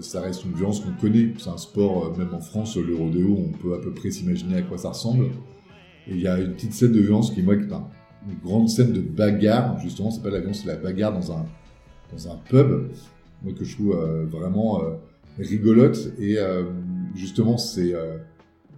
ça 0.01 0.23
reste 0.23 0.47
une 0.47 0.55
violence 0.55 0.81
qu'on 0.81 0.93
connaît. 0.93 1.35
C'est 1.37 1.51
un 1.51 1.59
sport, 1.59 2.17
même 2.17 2.33
en 2.33 2.41
France, 2.41 2.79
le 2.79 2.97
rodéo, 2.97 3.37
on 3.39 3.53
peut 3.59 3.75
à 3.75 3.79
peu 3.79 3.93
près 3.93 4.11
s'imaginer 4.11 4.57
à 4.57 4.63
quoi 4.63 4.79
ça 4.79 4.89
ressemble. 4.89 5.27
Et 6.09 6.13
il 6.13 6.21
y 6.21 6.27
a 6.27 6.41
une 6.41 6.55
petite 6.55 6.73
scène 6.73 6.93
de 6.93 7.01
violence 7.01 7.31
qui, 7.31 7.43
moi, 7.43 7.57
qui 7.57 7.67
une 8.29 8.39
grande 8.43 8.69
scène 8.69 8.93
de 8.93 9.01
bagarre. 9.01 9.79
Justement, 9.81 10.11
c'est 10.11 10.23
pas 10.23 10.31
la 10.31 10.39
violence, 10.39 10.61
c'est 10.61 10.69
la 10.69 10.77
bagarre 10.77 11.13
dans 11.13 11.33
un, 11.33 11.47
dans 12.13 12.31
un 12.31 12.37
pub. 12.37 12.91
Moi, 13.43 13.53
que 13.55 13.65
je 13.65 13.75
trouve 13.75 13.97
euh, 13.97 14.27
vraiment 14.27 14.83
euh, 14.83 14.91
rigolote. 15.39 16.13
Et 16.19 16.39
euh, 16.39 16.65
justement, 17.15 17.59
c'est 17.59 17.95
euh, 17.95 18.19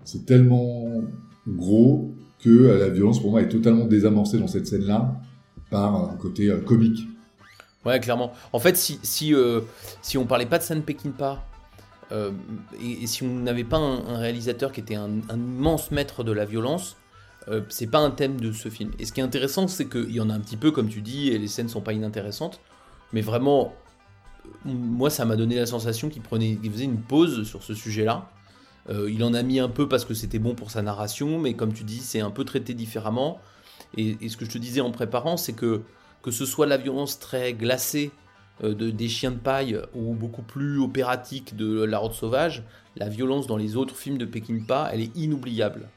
c'est 0.04 0.26
tellement 0.26 1.02
gros 1.46 2.14
que 2.42 2.78
la 2.78 2.88
violence, 2.88 3.20
pour 3.20 3.30
moi, 3.30 3.42
est 3.42 3.48
totalement 3.48 3.86
désamorcée 3.86 4.38
dans 4.38 4.46
cette 4.46 4.66
scène-là 4.66 5.20
par 5.70 6.10
un 6.10 6.16
côté 6.16 6.54
comique. 6.66 7.08
Ouais, 7.86 7.98
clairement. 8.00 8.32
En 8.52 8.58
fait, 8.58 8.76
si, 8.76 8.98
si, 9.02 9.32
si 10.02 10.18
on 10.18 10.26
parlait 10.26 10.44
pas 10.44 10.58
de 10.58 10.62
San 10.62 10.82
Peckinpah, 10.82 11.42
et, 12.12 13.02
et 13.02 13.06
si 13.06 13.22
on 13.22 13.34
n'avait 13.34 13.64
pas 13.64 13.78
un, 13.78 14.18
réalisateur 14.18 14.72
qui 14.72 14.80
était 14.80 14.94
un 14.94 15.22
immense 15.30 15.90
maître 15.90 16.22
de 16.22 16.32
la 16.32 16.44
violence, 16.44 16.98
euh, 17.48 17.60
c'est 17.68 17.86
pas 17.86 17.98
un 17.98 18.10
thème 18.10 18.40
de 18.40 18.52
ce 18.52 18.68
film. 18.68 18.92
Et 18.98 19.04
ce 19.04 19.12
qui 19.12 19.20
est 19.20 19.24
intéressant, 19.24 19.68
c'est 19.68 19.86
qu'il 19.86 20.12
y 20.12 20.20
en 20.20 20.30
a 20.30 20.34
un 20.34 20.40
petit 20.40 20.56
peu, 20.56 20.70
comme 20.70 20.88
tu 20.88 21.02
dis, 21.02 21.28
et 21.28 21.38
les 21.38 21.48
scènes 21.48 21.68
sont 21.68 21.80
pas 21.80 21.92
inintéressantes, 21.92 22.60
mais 23.12 23.20
vraiment, 23.20 23.74
moi, 24.64 25.10
ça 25.10 25.24
m'a 25.24 25.36
donné 25.36 25.56
la 25.56 25.66
sensation 25.66 26.08
qu'il 26.08 26.22
prenait, 26.22 26.58
faisait 26.70 26.84
une 26.84 27.00
pause 27.00 27.44
sur 27.44 27.62
ce 27.62 27.74
sujet-là. 27.74 28.28
Euh, 28.90 29.10
il 29.10 29.22
en 29.24 29.34
a 29.34 29.42
mis 29.42 29.60
un 29.60 29.68
peu 29.68 29.88
parce 29.88 30.04
que 30.04 30.14
c'était 30.14 30.38
bon 30.38 30.54
pour 30.54 30.70
sa 30.70 30.82
narration, 30.82 31.38
mais 31.38 31.54
comme 31.54 31.72
tu 31.72 31.84
dis, 31.84 32.00
c'est 32.00 32.20
un 32.20 32.30
peu 32.30 32.44
traité 32.44 32.74
différemment. 32.74 33.40
Et, 33.96 34.28
ce 34.28 34.36
que 34.36 34.44
je 34.44 34.50
te 34.50 34.58
disais 34.58 34.80
en 34.80 34.90
préparant, 34.90 35.36
c'est 35.36 35.52
que 35.52 35.82
que 36.22 36.30
ce 36.30 36.46
soit 36.46 36.66
la 36.66 36.78
violence 36.78 37.18
très 37.18 37.52
glacée 37.52 38.10
euh, 38.62 38.74
de, 38.74 38.90
des 38.90 39.08
chiens 39.08 39.30
de 39.30 39.36
paille 39.36 39.78
ou 39.94 40.14
beaucoup 40.14 40.42
plus 40.42 40.78
opératique 40.78 41.54
de 41.54 41.84
la 41.84 42.00
Horde 42.00 42.14
Sauvage, 42.14 42.64
la 42.96 43.10
violence 43.10 43.46
dans 43.46 43.58
les 43.58 43.76
autres 43.76 43.94
films 43.94 44.16
de 44.16 44.24
Peckinpah, 44.24 44.88
elle 44.92 45.02
est 45.02 45.14
inoubliable. 45.16 45.88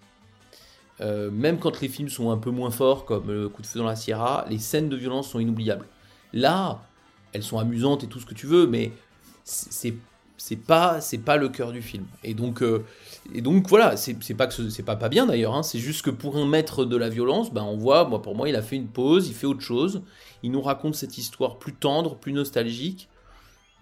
Euh, 1.01 1.29
même 1.31 1.59
quand 1.59 1.79
les 1.81 1.89
films 1.89 2.09
sont 2.09 2.31
un 2.31 2.37
peu 2.37 2.49
moins 2.51 2.71
forts, 2.71 3.05
comme 3.05 3.27
Le 3.31 3.49
Coup 3.49 3.61
de 3.61 3.67
feu 3.67 3.79
dans 3.79 3.85
la 3.85 3.95
Sierra, 3.95 4.45
les 4.49 4.57
scènes 4.59 4.89
de 4.89 4.95
violence 4.97 5.29
sont 5.29 5.39
inoubliables. 5.39 5.87
Là, 6.33 6.89
elles 7.33 7.43
sont 7.43 7.59
amusantes 7.59 8.03
et 8.03 8.07
tout 8.07 8.19
ce 8.19 8.25
que 8.25 8.33
tu 8.33 8.47
veux, 8.47 8.67
mais 8.67 8.97
c'est 9.43 10.01
c'est 10.39 10.55
pas 10.57 11.01
c'est 11.01 11.17
pas 11.19 11.37
le 11.37 11.49
cœur 11.49 11.71
du 11.71 11.81
film. 11.81 12.07
Et 12.23 12.33
donc 12.35 12.61
euh, 12.61 12.85
et 13.33 13.41
donc 13.41 13.67
voilà, 13.69 13.97
c'est 13.97 14.13
pas 14.35 14.47
que 14.47 14.53
ce- 14.53 14.69
c'est 14.69 14.83
pas 14.83 14.95
pas 14.95 15.09
bien 15.09 15.25
d'ailleurs. 15.25 15.55
hein, 15.55 15.63
c'est 15.63 15.79
juste 15.79 16.03
que 16.03 16.09
pour 16.11 16.37
un 16.37 16.45
maître 16.47 16.85
de 16.85 16.95
la 16.97 17.09
violence, 17.09 17.51
ben 17.53 17.63
on 17.63 17.77
voit, 17.77 18.07
moi 18.07 18.21
pour 18.21 18.35
moi, 18.35 18.49
il 18.49 18.55
a 18.55 18.61
fait 18.61 18.75
une 18.75 18.89
pause, 18.89 19.27
il 19.29 19.33
fait 19.35 19.47
autre 19.47 19.61
chose. 19.61 20.03
Il 20.43 20.51
nous 20.51 20.61
raconte 20.61 20.95
cette 20.95 21.17
histoire 21.17 21.57
plus 21.59 21.73
tendre, 21.75 22.17
plus 22.19 22.33
nostalgique. 22.33 23.09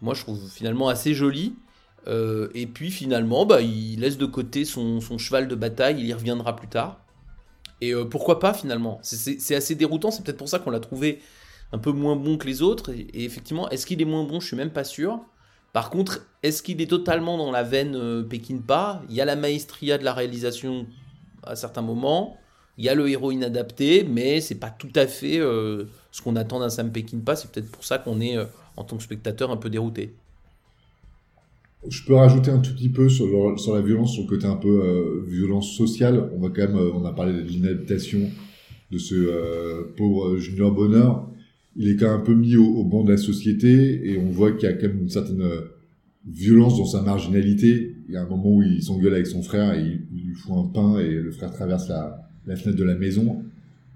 Moi, 0.02 0.14
je 0.14 0.22
trouve 0.22 0.50
finalement 0.50 0.90
assez 0.90 1.14
jolie. 1.14 1.56
Euh, 2.08 2.50
et 2.54 2.68
puis 2.68 2.92
finalement, 2.92 3.46
bah, 3.46 3.62
il 3.62 4.00
laisse 4.02 4.18
de 4.18 4.26
côté 4.26 4.66
son, 4.66 5.02
son 5.02 5.18
cheval 5.18 5.48
de 5.48 5.56
bataille, 5.56 5.98
il 6.00 6.06
y 6.08 6.14
reviendra 6.14 6.56
plus 6.56 6.68
tard. 6.70 7.05
Et 7.82 7.94
euh, 7.94 8.06
pourquoi 8.06 8.40
pas 8.40 8.54
finalement? 8.54 9.00
C'est- 9.04 9.56
assez 9.56 9.76
déroutant, 9.76 10.12
c'est 10.12 10.24
peut-être 10.24 10.38
pour 10.38 10.50
ça 10.50 10.60
qu'on 10.60 10.72
l'a 10.72 10.80
trouvé 10.80 11.22
un 11.72 11.78
peu 11.78 11.92
moins 11.92 12.16
bon 12.16 12.38
que 12.38 12.48
les 12.48 12.62
autres. 12.62 12.92
Et, 12.92 13.26
effectivement, 13.26 13.70
est-ce 13.70 13.86
qu'il 13.86 14.02
est 14.02 14.06
moins 14.06 14.24
bon? 14.24 14.40
Je 14.40 14.48
suis 14.48 14.56
même 14.58 14.72
pas 14.72 14.84
sûr. 14.84 15.20
Par 15.74 15.90
contre, 15.90 16.26
est-ce 16.44 16.64
qu'il 16.64 16.82
est 16.82 16.88
totalement 16.90 17.38
dans 17.38 17.52
la 17.52 17.64
veine 17.64 17.96
euh, 17.96 18.24
Peckinpah 18.24 19.04
Il 19.10 19.16
y 19.16 19.22
a 19.22 19.26
la 19.26 19.36
maestria 19.36 19.98
de 19.98 20.04
la 20.06 20.14
réalisation 20.14 20.88
à 21.44 21.56
certains 21.56 21.82
moments. 21.82 22.38
Il 22.78 22.86
y 22.86 22.90
a 22.90 22.96
le 22.96 23.10
héros 23.10 23.32
inadapté, 23.32 24.04
mais 24.04 24.42
c'est 24.42 24.56
pas 24.56 24.70
tout 24.70 24.92
à 24.96 25.08
fait 25.08 25.40
euh, 25.40 25.86
ce 26.12 26.22
qu'on 26.22 26.36
attend 26.36 26.60
d'un 26.60 26.70
Sam 26.70 26.92
Peckinpah. 26.92 27.36
C'est 27.36 27.52
peut-être 27.52 27.72
pour 27.72 27.84
ça 27.84 27.98
qu'on 28.00 28.20
est, 28.22 28.38
euh, 28.38 28.46
en 28.78 28.84
tant 28.86 28.98
que 28.98 29.04
spectateur, 29.04 29.52
un 29.52 29.58
peu 29.58 29.70
dérouté. 29.70 30.18
Je 31.90 32.04
peux 32.04 32.16
rajouter 32.16 32.52
un 32.52 32.60
tout 32.60 32.74
petit 32.74 32.90
peu 32.90 33.10
sur, 33.10 33.26
la 33.28 33.82
violence, 33.82 34.14
sur 34.14 34.24
le 34.24 34.28
côté 34.28 34.46
un 34.48 34.56
peu 34.56 34.82
euh, 34.84 35.24
violence 35.28 35.76
sociale. 35.76 36.30
On 36.36 36.40
va 36.40 36.50
quand 36.50 36.68
même, 36.68 36.78
euh, 36.78 36.92
on 36.94 37.06
a 37.06 37.12
parlé 37.14 37.34
de 37.34 37.48
l'inadaptation 37.48 38.22
de 38.92 38.98
ce 38.98 39.16
euh, 39.16 39.84
pauvre 39.96 40.38
Junior 40.38 40.72
Bonheur. 40.72 41.30
Il 41.76 41.90
est 41.90 41.96
quand 41.96 42.08
même 42.08 42.22
un 42.22 42.24
peu 42.24 42.34
mis 42.34 42.56
au, 42.56 42.66
au 42.66 42.84
banc 42.84 43.04
de 43.04 43.12
la 43.12 43.18
société 43.18 44.10
et 44.10 44.18
on 44.18 44.30
voit 44.30 44.52
qu'il 44.54 44.70
y 44.70 44.72
a 44.72 44.74
quand 44.74 44.88
même 44.88 45.02
une 45.02 45.10
certaine 45.10 45.42
euh, 45.42 45.62
violence 46.28 46.78
dans 46.78 46.86
sa 46.86 47.02
marginalité. 47.02 47.96
Il 48.08 48.14
y 48.14 48.18
a 48.18 48.22
un 48.22 48.28
moment 48.30 48.56
où 48.56 48.64
il 48.64 48.82
s'engueule 48.82 49.14
avec 49.14 49.28
son 49.28 49.42
frère 49.42 49.74
et 49.74 49.82
il, 49.82 50.02
il 50.16 50.28
lui 50.28 50.36
fout 50.36 50.54
un 50.56 50.68
pain 50.68 51.00
et 51.00 51.10
le 51.10 51.32
frère 51.32 51.52
traverse 51.52 51.90
la, 51.90 52.30
la 52.48 52.56
fenêtre 52.56 52.78
de 52.78 52.84
la 52.84 52.96
maison. 52.96 53.44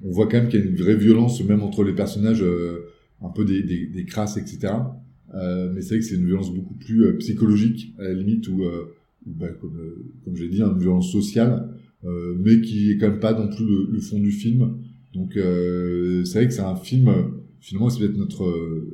On 0.03 0.11
voit 0.11 0.27
quand 0.27 0.37
même 0.37 0.49
qu'il 0.49 0.59
y 0.59 0.63
a 0.63 0.65
une 0.65 0.75
vraie 0.75 0.95
violence 0.95 1.43
même 1.43 1.61
entre 1.61 1.83
les 1.83 1.93
personnages, 1.93 2.43
euh, 2.43 2.89
un 3.21 3.29
peu 3.29 3.45
des, 3.45 3.63
des, 3.63 3.85
des 3.87 4.05
crasses, 4.05 4.37
etc. 4.37 4.73
Euh, 5.35 5.71
mais 5.73 5.81
c'est 5.81 5.89
vrai 5.89 5.99
que 5.99 6.05
c'est 6.05 6.15
une 6.15 6.25
violence 6.25 6.53
beaucoup 6.53 6.73
plus 6.73 7.05
euh, 7.05 7.17
psychologique, 7.17 7.93
à 7.99 8.03
la 8.03 8.13
limite, 8.13 8.47
où 8.47 8.63
euh, 8.63 8.85
bah, 9.25 9.49
comme, 9.61 9.77
comme 10.23 10.35
j'ai 10.35 10.47
dit, 10.47 10.61
hein, 10.61 10.71
une 10.73 10.79
violence 10.79 11.11
sociale, 11.11 11.69
mais 12.03 12.61
qui 12.61 12.91
est 12.91 12.97
quand 12.97 13.09
même 13.09 13.19
pas 13.19 13.33
non 13.33 13.53
plus 13.53 13.65
le, 13.65 13.89
le 13.91 13.99
fond 13.99 14.19
du 14.19 14.31
film. 14.31 14.77
Donc 15.13 15.31
c'est 15.33 16.33
vrai 16.33 16.47
que 16.47 16.53
c'est 16.53 16.61
un 16.61 16.77
film, 16.77 17.11
finalement 17.59 17.89
c'est 17.89 17.99
peut-être 17.99 18.15
notre, 18.15 18.85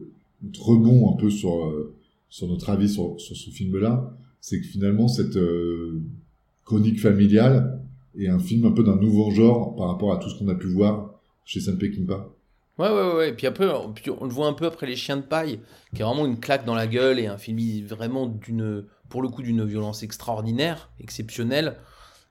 notre 0.42 0.70
rebond 0.70 1.14
un 1.14 1.18
peu 1.18 1.30
sur, 1.30 1.72
sur 2.30 2.48
notre 2.48 2.70
avis 2.72 2.90
sur, 2.90 3.22
sur 3.22 3.36
ce 3.36 3.52
film-là, 3.52 4.18
c'est 4.42 4.60
que 4.60 4.66
finalement 4.66 5.08
cette 5.08 5.38
chronique 6.64 7.00
familiale 7.00 7.80
est 8.18 8.28
un 8.28 8.40
film 8.40 8.66
un 8.66 8.72
peu 8.72 8.84
d'un 8.84 8.96
nouveau 8.96 9.30
genre 9.30 9.76
par 9.76 9.90
rapport 9.90 10.12
à 10.12 10.18
tout 10.18 10.30
ce 10.30 10.40
qu'on 10.40 10.48
a 10.48 10.56
pu 10.56 10.68
voir 10.68 11.14
chez 11.46 11.60
Sam 11.60 11.78
Peckinpah. 11.78 12.35
Ouais, 12.78 12.90
ouais, 12.90 13.14
ouais. 13.14 13.30
Et 13.30 13.34
puis 13.34 13.48
on, 13.48 13.94
puis 13.94 14.10
on 14.10 14.26
le 14.26 14.32
voit 14.32 14.48
un 14.48 14.54
peu 14.54 14.66
après 14.66 14.86
Les 14.86 14.96
Chiens 14.96 15.18
de 15.18 15.22
Paille, 15.22 15.62
qui 15.94 16.02
est 16.02 16.06
vraiment 16.06 16.26
une 16.26 16.40
claque 16.40 16.66
dans 16.66 16.76
la 16.76 16.88
gueule 16.88 17.20
et 17.20 17.28
un 17.28 17.38
film 17.38 17.86
vraiment 17.86 18.26
d'une, 18.28 18.86
pour 19.10 19.22
le 19.22 19.30
coup, 19.30 19.42
d'une 19.42 19.64
violence 19.64 20.04
extraordinaire, 20.04 20.90
exceptionnelle. 21.00 21.78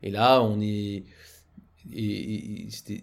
Et 0.03 0.11
là, 0.11 0.43
on 0.43 0.61
est, 0.61 1.05
et, 1.93 2.67
c'était, 2.71 3.03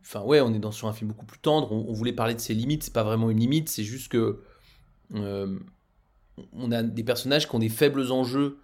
enfin 0.00 0.22
ouais, 0.22 0.40
on 0.40 0.52
est 0.54 0.58
dans 0.58 0.72
sur 0.72 0.88
un 0.88 0.92
film 0.92 1.10
beaucoup 1.10 1.26
plus 1.26 1.38
tendre. 1.38 1.70
On, 1.70 1.92
voulait 1.92 2.12
parler 2.12 2.34
de 2.34 2.40
ses 2.40 2.54
limites. 2.54 2.82
C'est 2.82 2.92
pas 2.92 3.04
vraiment 3.04 3.30
une 3.30 3.38
limite, 3.38 3.68
c'est 3.68 3.84
juste 3.84 4.10
que 4.10 4.42
euh, 5.14 5.58
on 6.52 6.72
a 6.72 6.82
des 6.82 7.04
personnages 7.04 7.48
qui 7.48 7.54
ont 7.54 7.60
des 7.60 7.68
faibles 7.68 8.10
enjeux. 8.10 8.58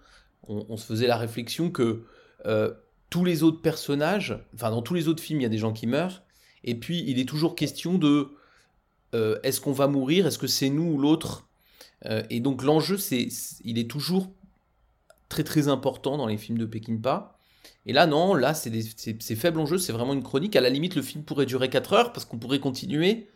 On, 0.47 0.65
on 0.67 0.75
se 0.75 0.85
faisait 0.85 1.07
la 1.07 1.17
réflexion 1.17 1.71
que 1.71 2.05
euh, 2.45 2.73
tous 3.09 3.23
les 3.23 3.43
autres 3.43 3.61
personnages, 3.61 4.37
enfin 4.53 4.71
dans 4.71 4.81
tous 4.81 4.93
les 4.93 5.07
autres 5.07 5.23
films, 5.23 5.39
il 5.39 5.43
y 5.43 5.47
a 5.47 5.49
des 5.49 5.57
gens 5.57 5.73
qui 5.73 5.87
meurent. 5.87 6.23
Et 6.63 6.75
puis, 6.75 7.03
il 7.07 7.19
est 7.19 7.27
toujours 7.27 7.55
question 7.55 7.97
de 7.97 8.29
euh, 9.15 9.39
est-ce 9.43 9.61
qu'on 9.61 9.71
va 9.71 9.87
mourir? 9.87 10.27
Est-ce 10.27 10.37
que 10.37 10.47
c'est 10.47 10.69
nous 10.69 10.93
ou 10.93 10.97
l'autre? 10.97 11.47
Euh, 12.05 12.23
Et 12.29 12.39
donc, 12.39 12.63
l'enjeu, 12.63 12.97
c'est, 12.97 13.27
il 13.63 13.77
est 13.77 13.89
toujours 13.89 14.31
très 15.29 15.43
très 15.43 15.67
important 15.67 16.17
dans 16.17 16.27
les 16.27 16.37
films 16.37 16.57
de 16.57 16.65
Peckinpah. 16.65 17.37
Et 17.85 17.93
là, 17.93 18.07
non, 18.07 18.33
là, 18.33 18.53
c'est, 18.53 18.71
c'est, 18.97 19.35
faible 19.35 19.59
enjeu, 19.59 19.77
c'est 19.77 19.93
vraiment 19.93 20.13
une 20.13 20.23
chronique. 20.23 20.55
À 20.55 20.61
la 20.61 20.69
limite, 20.69 20.95
le 20.95 21.01
film 21.01 21.23
pourrait 21.23 21.45
durer 21.45 21.69
4 21.69 21.93
heures 21.93 22.13
parce 22.13 22.25
qu'on 22.25 22.37
pourrait 22.37 22.59
continuer 22.59 23.27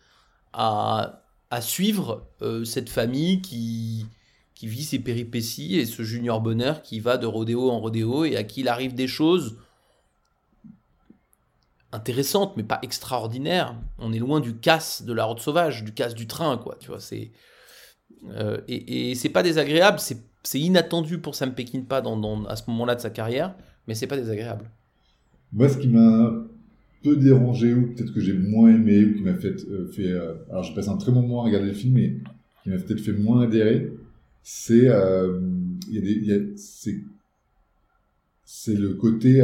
à, 0.54 1.24
à 1.50 1.62
suivre 1.62 2.28
euh, 2.42 2.64
cette 2.66 2.90
famille 2.90 3.42
qui, 3.42 4.06
qui 4.56 4.68
vit 4.68 4.84
ses 4.84 5.00
péripéties 5.00 5.78
et 5.78 5.86
ce 5.86 6.04
Junior 6.04 6.42
Bonheur 6.42 6.82
qui 6.82 7.00
va 7.00 7.18
de 7.18 7.26
rodéo 7.26 7.70
en 7.70 7.80
rodéo 7.80 8.26
et 8.26 8.36
à 8.38 8.44
qui 8.44 8.62
il 8.62 8.68
arrive 8.68 8.94
des 8.94 9.08
choses 9.08 9.58
intéressante, 11.94 12.58
mais 12.58 12.64
pas 12.64 12.80
extraordinaire. 12.82 13.76
On 14.00 14.12
est 14.12 14.20
loin 14.20 14.40
du 14.40 14.56
casse 14.56 15.04
de 15.04 15.14
la 15.14 15.26
route 15.26 15.40
sauvage, 15.40 15.84
du 15.84 15.94
casse 15.94 16.16
du 16.16 16.28
train, 16.28 16.58
quoi. 16.58 16.78
Tu 16.80 16.88
vois, 16.88 17.00
c'est 17.00 17.32
euh, 18.32 18.60
et, 18.68 19.12
et 19.12 19.16
c'est 19.16 19.30
pas 19.30 19.44
désagréable, 19.44 20.00
c'est 20.00 20.60
inattendu 20.60 21.18
pour 21.18 21.36
Sam 21.36 21.54
Peckinpah 21.54 22.02
dans, 22.02 22.18
dans, 22.18 22.46
à 22.46 22.56
ce 22.56 22.70
moment-là 22.70 22.96
de 22.96 23.02
sa 23.02 23.10
carrière, 23.10 23.56
mais 23.88 23.96
c'est 23.96 24.08
pas 24.08 24.18
désagréable. 24.18 24.70
Moi, 25.52 25.70
ce 25.70 25.78
qui 25.78 25.88
m'a 25.88 26.34
peu 27.04 27.18
dérangé, 27.18 27.74
ou 27.74 27.94
peut-être 27.94 28.14
que 28.14 28.22
j'ai 28.22 28.34
moins 28.34 28.70
aimé, 28.70 29.04
ou 29.06 29.16
qui 29.16 29.24
m'a 29.24 29.36
fait, 29.36 29.56
euh, 29.70 29.92
euh, 30.00 30.36
alors 30.50 30.64
j'ai 30.64 30.74
passé 30.74 30.90
un 30.90 30.98
très 30.98 31.12
bon 31.12 31.22
moment 31.22 31.42
à 31.42 31.46
regarder 31.46 31.68
le 31.68 31.74
film, 31.74 31.94
mais 31.96 32.18
qui 32.64 32.70
m'a 32.70 32.78
peut-être 32.78 33.02
fait 33.02 33.14
moins 33.14 33.42
adhérer, 33.42 33.92
c'est, 34.42 34.90
c'est, 38.46 38.76
le 38.76 38.94
côté 38.96 39.42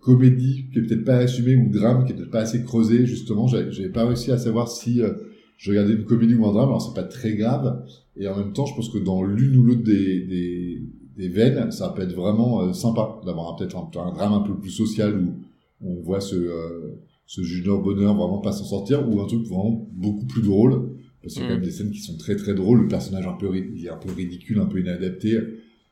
comédie 0.00 0.66
qui 0.72 0.78
est 0.78 0.82
peut-être 0.82 1.04
pas 1.04 1.16
assumé 1.16 1.56
ou 1.56 1.68
drame 1.70 2.04
qui 2.04 2.12
est 2.12 2.14
peut-être 2.16 2.30
pas 2.30 2.40
assez 2.40 2.62
creusé. 2.62 3.06
Justement, 3.06 3.46
j'avais 3.46 3.72
j'avais 3.72 3.88
pas 3.88 4.06
réussi 4.06 4.30
à 4.32 4.38
savoir 4.38 4.68
si 4.68 5.00
euh, 5.02 5.12
je 5.58 5.70
regardais 5.70 5.94
une 5.94 6.04
comédie 6.04 6.34
ou 6.34 6.46
un 6.46 6.52
drame. 6.52 6.68
Alors 6.68 6.82
c'est 6.82 6.94
pas 7.00 7.06
très 7.06 7.34
grave, 7.34 7.84
et 8.16 8.28
en 8.28 8.36
même 8.36 8.52
temps, 8.52 8.66
je 8.66 8.74
pense 8.74 8.88
que 8.88 8.98
dans 8.98 9.22
l'une 9.22 9.56
ou 9.56 9.62
l'autre 9.64 9.82
des, 9.84 10.22
des 10.26 10.82
des 11.16 11.28
veines, 11.28 11.70
ça 11.72 11.88
peut 11.96 12.02
être 12.02 12.12
vraiment 12.14 12.62
euh, 12.62 12.72
sympa 12.74 13.20
d'avoir 13.24 13.54
un- 13.54 13.56
peut-être 13.56 13.76
un, 13.76 13.88
un 14.00 14.12
drame 14.12 14.34
un 14.34 14.40
peu 14.40 14.54
plus 14.58 14.70
social 14.70 15.16
où 15.18 15.32
on 15.80 16.02
voit 16.02 16.20
ce, 16.20 16.36
euh, 16.36 17.00
ce 17.26 17.40
junior 17.42 17.82
bonheur 17.82 18.14
vraiment 18.14 18.38
pas 18.38 18.52
s'en 18.52 18.64
sortir 18.64 19.08
ou 19.08 19.20
un 19.22 19.26
truc 19.26 19.46
vraiment 19.46 19.88
beaucoup 19.92 20.26
plus 20.26 20.42
drôle 20.42 20.90
parce 21.22 21.32
qu'il 21.34 21.42
y 21.42 21.46
a 21.46 21.48
quand 21.48 21.54
même 21.54 21.64
des 21.64 21.70
scènes 21.72 21.90
qui 21.90 22.00
sont 22.00 22.16
très 22.18 22.36
très 22.36 22.54
drôles, 22.54 22.82
le 22.82 22.88
personnage 22.88 23.26
un 23.26 23.32
peu, 23.32 23.48
ri- 23.48 23.64
il 23.74 23.86
est 23.86 23.88
un 23.88 23.96
peu 23.96 24.12
ridicule, 24.12 24.58
un 24.60 24.66
peu 24.66 24.78
inadapté, 24.78 25.38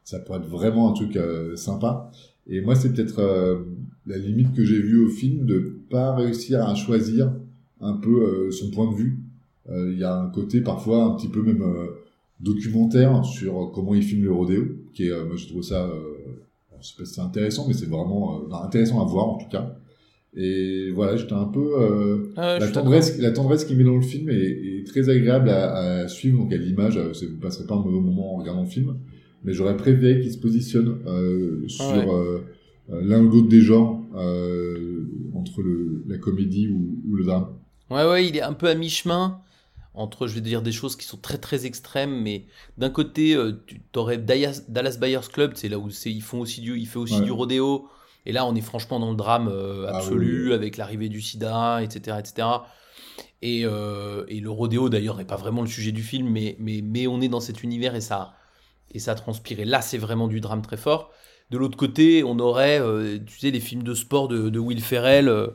ça 0.04 0.20
pourrait 0.20 0.40
être 0.40 0.46
vraiment 0.46 0.90
un 0.90 0.92
truc 0.92 1.16
euh, 1.16 1.56
sympa. 1.56 2.10
Et 2.46 2.60
moi, 2.60 2.74
c'est 2.74 2.92
peut-être 2.92 3.20
euh, 3.20 3.58
la 4.06 4.18
limite 4.18 4.52
que 4.52 4.64
j'ai 4.64 4.78
vue 4.80 5.04
au 5.04 5.08
film 5.08 5.46
de 5.46 5.78
pas 5.90 6.14
réussir 6.14 6.62
à 6.66 6.74
choisir 6.74 7.32
un 7.80 7.94
peu 7.94 8.22
euh, 8.22 8.50
son 8.50 8.70
point 8.70 8.90
de 8.90 8.96
vue. 8.96 9.18
Euh, 9.70 9.90
Il 9.92 9.98
y 9.98 10.04
a 10.04 10.14
un 10.14 10.28
côté 10.28 10.60
parfois 10.60 11.04
un 11.04 11.16
petit 11.16 11.28
peu 11.28 11.42
même 11.42 11.62
euh, 11.62 11.86
documentaire 12.40 13.24
sur 13.24 13.70
comment 13.74 13.94
il 13.94 14.02
filme 14.02 14.24
le 14.24 14.32
rodéo, 14.32 14.64
qui 14.92 15.06
est, 15.06 15.10
euh, 15.10 15.24
moi 15.26 15.36
je 15.36 15.46
trouve 15.46 15.62
ça, 15.62 15.86
euh, 15.86 16.02
je 16.82 16.88
sais 16.88 16.94
pas 16.98 17.04
si 17.06 17.14
c'est 17.14 17.20
intéressant, 17.22 17.66
mais 17.66 17.74
c'est 17.74 17.88
vraiment 17.88 18.40
euh, 18.40 18.54
intéressant 18.62 19.00
à 19.00 19.06
voir 19.08 19.28
en 19.28 19.38
tout 19.38 19.48
cas. 19.48 19.76
Et 20.36 20.90
voilà, 20.90 21.16
j'étais 21.16 21.32
un 21.32 21.44
peu 21.46 21.80
euh, 21.80 22.32
Ah 22.36 22.54
ouais, 22.54 22.60
la 22.60 22.68
tendresse, 22.68 23.18
la 23.20 23.30
tendresse 23.30 23.64
qu'il 23.64 23.76
met 23.78 23.84
dans 23.84 23.94
le 23.94 24.02
film 24.02 24.28
est, 24.30 24.34
est 24.80 24.86
très 24.86 25.08
agréable 25.08 25.48
à, 25.48 26.00
à 26.02 26.08
suivre. 26.08 26.38
Donc 26.40 26.52
à 26.52 26.56
l'image, 26.56 26.98
vous 26.98 27.36
passerez 27.40 27.66
pas 27.66 27.76
un 27.76 27.82
mauvais 27.82 28.00
moment 28.00 28.34
en 28.34 28.38
regardant 28.40 28.62
le 28.64 28.68
film, 28.68 28.96
mais 29.44 29.52
j'aurais 29.52 29.76
préféré 29.76 30.20
qu'il 30.20 30.32
se 30.32 30.38
positionne 30.38 30.98
euh, 31.06 31.68
sur 31.68 31.84
Ah 31.84 31.98
ouais. 31.98 32.08
euh, 32.08 32.38
euh, 32.90 33.00
l'un 33.02 33.22
ou 33.24 33.30
l'autre 33.30 33.48
des 33.48 33.60
genres 33.60 34.00
entre 35.34 35.62
le, 35.62 36.04
la 36.06 36.18
comédie 36.18 36.68
ou, 36.68 36.98
ou 37.08 37.14
le 37.16 37.24
drame. 37.24 37.48
Ouais, 37.90 38.04
ouais, 38.08 38.26
il 38.26 38.36
est 38.36 38.42
un 38.42 38.52
peu 38.54 38.68
à 38.68 38.74
mi-chemin 38.74 39.40
entre, 39.96 40.26
je 40.26 40.34
vais 40.34 40.40
dire, 40.40 40.60
des 40.62 40.72
choses 40.72 40.96
qui 40.96 41.06
sont 41.06 41.18
très 41.18 41.38
très 41.38 41.66
extrêmes, 41.66 42.20
mais 42.22 42.46
d'un 42.78 42.90
côté, 42.90 43.36
tu 43.66 43.80
aurais 43.98 44.18
Dallas, 44.18 44.62
Dallas 44.68 44.96
Buyers 45.00 45.28
Club, 45.32 45.52
c'est 45.54 45.68
là 45.68 45.78
où 45.78 45.88
c'est, 45.90 46.10
ils 46.10 46.22
font 46.22 46.40
aussi 46.40 46.60
du, 46.62 46.76
il 46.78 46.86
fait 46.86 46.98
aussi 46.98 47.18
Ouais. 47.20 47.24
du 47.24 47.30
rodéo, 47.30 47.86
et 48.26 48.32
là 48.32 48.44
on 48.46 48.54
est 48.56 48.60
franchement 48.60 48.98
dans 48.98 49.10
le 49.10 49.16
drame 49.16 49.48
euh, 49.48 49.86
Ah 49.88 49.98
absolu, 49.98 50.48
oui. 50.48 50.52
avec 50.54 50.76
l'arrivée 50.78 51.08
du 51.08 51.20
sida, 51.20 51.80
etc. 51.82 52.16
etc. 52.18 52.48
Et, 53.42 53.62
euh, 53.64 54.24
et 54.28 54.40
le 54.40 54.50
rodéo 54.50 54.88
d'ailleurs 54.88 55.16
n'est 55.16 55.24
pas 55.26 55.36
vraiment 55.36 55.60
le 55.62 55.68
sujet 55.68 55.92
du 55.92 56.02
film, 56.02 56.28
mais, 56.28 56.56
mais, 56.58 56.80
mais 56.82 57.06
on 57.06 57.20
est 57.20 57.28
dans 57.28 57.40
cet 57.40 57.62
univers 57.62 57.94
et 57.94 58.00
ça, 58.00 58.34
et 58.92 58.98
ça 58.98 59.14
transpire. 59.14 59.60
Et 59.60 59.64
là 59.64 59.80
c'est 59.82 59.98
vraiment 59.98 60.28
du 60.28 60.40
drame 60.40 60.62
très 60.62 60.76
fort. 60.76 61.10
De 61.50 61.58
l'autre 61.58 61.76
côté, 61.76 62.24
on 62.24 62.38
aurait, 62.38 62.80
euh, 62.80 63.18
tu 63.24 63.38
sais, 63.38 63.50
les 63.50 63.60
films 63.60 63.82
de 63.82 63.94
sport 63.94 64.28
de, 64.28 64.48
de 64.48 64.58
Will 64.58 64.80
Ferrell, 64.80 65.28
euh, 65.28 65.48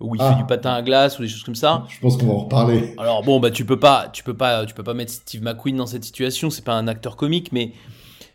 où 0.00 0.14
il 0.14 0.20
Ah. 0.22 0.30
fait 0.32 0.36
du 0.40 0.46
patin 0.46 0.72
à 0.72 0.82
glace 0.82 1.18
ou 1.18 1.22
des 1.22 1.28
choses 1.28 1.44
comme 1.44 1.54
ça. 1.54 1.84
Je 1.88 2.00
pense 2.00 2.16
qu'on 2.16 2.26
va 2.26 2.32
en 2.32 2.38
reparler. 2.44 2.94
Alors 2.98 3.22
bon, 3.22 3.40
bah 3.40 3.50
tu 3.50 3.64
peux 3.64 3.78
pas, 3.78 4.08
tu 4.12 4.24
peux 4.24 4.34
pas, 4.36 4.64
tu 4.66 4.74
peux 4.74 4.82
pas 4.82 4.94
mettre 4.94 5.12
Steve 5.12 5.42
McQueen 5.42 5.76
dans 5.76 5.86
cette 5.86 6.04
situation. 6.04 6.48
C'est 6.50 6.64
pas 6.64 6.74
un 6.74 6.88
acteur 6.88 7.16
comique, 7.16 7.52
mais 7.52 7.72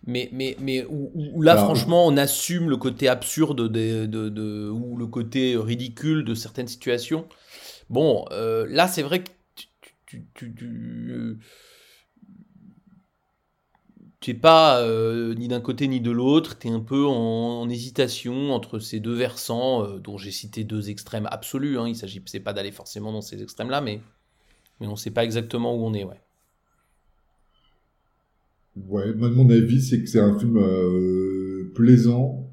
mais 0.06 0.30
mais 0.32 0.56
mais 0.62 0.86
où, 0.86 1.12
où 1.16 1.42
là 1.42 1.54
Alors, 1.54 1.66
franchement, 1.66 2.06
on 2.06 2.16
assume 2.16 2.70
le 2.70 2.78
côté 2.78 3.10
absurde 3.10 3.68
de, 3.70 4.06
de, 4.06 4.30
de- 4.30 4.70
ou 4.70 4.96
le 4.96 5.08
côté 5.08 5.58
ridicule 5.58 6.24
de 6.24 6.36
certaines 6.36 6.68
situations. 6.68 7.26
Bon, 7.90 8.26
euh, 8.32 8.66
là 8.70 8.88
c'est 8.88 9.02
vrai 9.02 9.24
que 9.24 9.30
tu, 9.56 9.66
tu, 10.06 10.26
tu, 10.36 10.56
tu- 10.56 11.40
tu 14.20 14.32
es 14.32 14.34
pas 14.34 14.82
euh, 14.82 15.34
ni 15.36 15.48
d'un 15.48 15.62
côté 15.62 15.88
ni 15.88 16.02
de 16.02 16.12
l'autre, 16.12 16.58
tu 16.60 16.68
es 16.68 16.72
un 16.72 16.82
peu 16.82 17.06
en, 17.06 17.70
hésitation 17.70 18.52
entre 18.52 18.80
ces 18.80 19.00
deux 19.00 19.14
versants, 19.14 19.86
euh, 19.86 20.00
dont 20.00 20.18
j'ai 20.18 20.32
cité 20.32 20.64
deux 20.64 20.90
extrêmes 20.90 21.28
absolus. 21.32 21.78
Hein. 21.80 21.88
Il 21.88 21.96
s'agit 21.96 22.22
c'est 22.26 22.42
pas 22.42 22.54
d'aller 22.54 22.72
forcément 22.72 23.14
dans 23.14 23.22
ces 23.22 23.42
extrêmes-là, 23.42 23.82
mais, 23.82 24.02
mais 24.82 24.88
on 24.88 24.96
sait 24.96 25.12
pas 25.12 25.24
exactement 25.24 25.76
où 25.76 25.86
on 25.86 25.94
est. 25.94 26.04
Ouais. 26.04 26.20
Ouais, 28.88 29.14
moi, 29.14 29.30
mon 29.30 29.50
avis, 29.50 29.82
c'est 29.82 30.02
que 30.02 30.08
c'est 30.08 30.20
un 30.20 30.38
film 30.38 30.58
euh, 30.58 31.72
plaisant, 31.76 32.46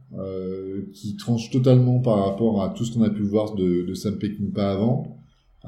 qui 0.94 1.16
tranche 1.16 1.50
totalement 1.50 1.98
par 2.00 2.24
rapport 2.24 2.62
à 2.62 2.70
tout 2.70 2.84
ce 2.84 2.94
qu'on 2.94 3.02
a 3.02 3.10
pu 3.10 3.22
voir 3.22 3.54
de, 3.54 3.82
de 3.82 3.94
Sam 3.94 4.18
Peckinpah 4.18 4.72
avant. 4.72 5.15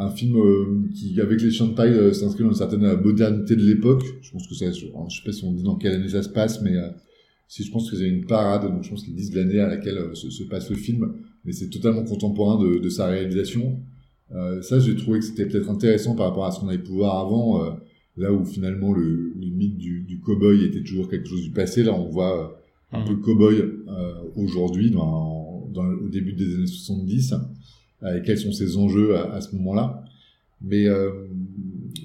Un 0.00 0.10
film 0.10 0.36
euh, 0.36 0.88
qui, 0.94 1.20
avec 1.20 1.42
les 1.42 1.50
paille, 1.74 1.92
euh, 1.92 2.12
s'inscrit 2.12 2.44
dans 2.44 2.50
une 2.50 2.56
certaine 2.56 2.84
euh, 2.84 2.96
modernité 2.96 3.56
de 3.56 3.64
l'époque. 3.64 4.04
Je 4.22 4.30
pense 4.30 4.46
que 4.46 4.54
c'est, 4.54 4.72
je 4.72 4.80
sais 4.86 5.24
pas 5.24 5.32
si 5.32 5.44
on 5.44 5.52
dit 5.52 5.64
dans 5.64 5.76
quelle 5.76 5.94
année 5.94 6.08
ça 6.08 6.22
se 6.22 6.28
passe, 6.28 6.62
mais 6.62 6.76
euh, 6.76 6.88
si 7.48 7.64
je 7.64 7.70
pense 7.72 7.90
que 7.90 7.96
c'est 7.96 8.08
une 8.08 8.24
parade, 8.26 8.62
donc 8.70 8.84
je 8.84 8.90
pense 8.90 9.02
qu'ils 9.04 9.14
disent 9.16 9.34
l'année 9.34 9.58
à 9.58 9.66
laquelle 9.68 9.98
euh, 9.98 10.14
se, 10.14 10.30
se 10.30 10.44
passe 10.44 10.70
le 10.70 10.76
film, 10.76 11.14
mais 11.44 11.52
c'est 11.52 11.68
totalement 11.68 12.04
contemporain 12.04 12.62
de, 12.62 12.78
de 12.78 12.88
sa 12.88 13.06
réalisation. 13.06 13.80
Euh, 14.32 14.62
ça, 14.62 14.78
j'ai 14.78 14.94
trouvé 14.94 15.18
que 15.20 15.24
c'était 15.24 15.46
peut-être 15.46 15.70
intéressant 15.70 16.14
par 16.14 16.28
rapport 16.28 16.44
à 16.46 16.52
ce 16.52 16.60
qu'on 16.60 16.68
avait 16.68 16.78
pu 16.82 16.92
voir 16.92 17.18
avant. 17.18 17.64
euh, 17.64 17.70
là 18.16 18.32
où 18.32 18.44
finalement 18.44 18.92
le, 18.92 19.32
le 19.36 19.46
mythe 19.46 19.76
du, 19.78 20.00
du 20.02 20.18
cow-boy 20.18 20.64
était 20.64 20.82
toujours 20.82 21.08
quelque 21.08 21.28
chose 21.28 21.42
du 21.42 21.52
passé, 21.52 21.84
là 21.84 21.94
on 21.94 22.08
voit 22.08 22.34
euh, 22.92 22.96
un 22.98 23.00
Mhm. 23.00 23.06
peu 23.06 23.12
le 23.12 23.18
cow-boy 23.20 23.54
euh, 23.88 24.14
aujourd'hui, 24.34 24.90
dans, 24.90 25.68
dans, 25.72 25.84
au 25.84 26.08
début 26.08 26.32
des 26.32 26.52
années 26.56 26.66
70, 26.66 27.32
euh, 27.32 27.36
et 28.02 28.22
quels 28.22 28.38
sont 28.38 28.52
ses 28.52 28.76
enjeux 28.76 29.16
à, 29.16 29.32
à 29.34 29.40
ce 29.40 29.54
moment-là. 29.56 30.04
Mais 30.60 30.86
euh, 30.88 31.10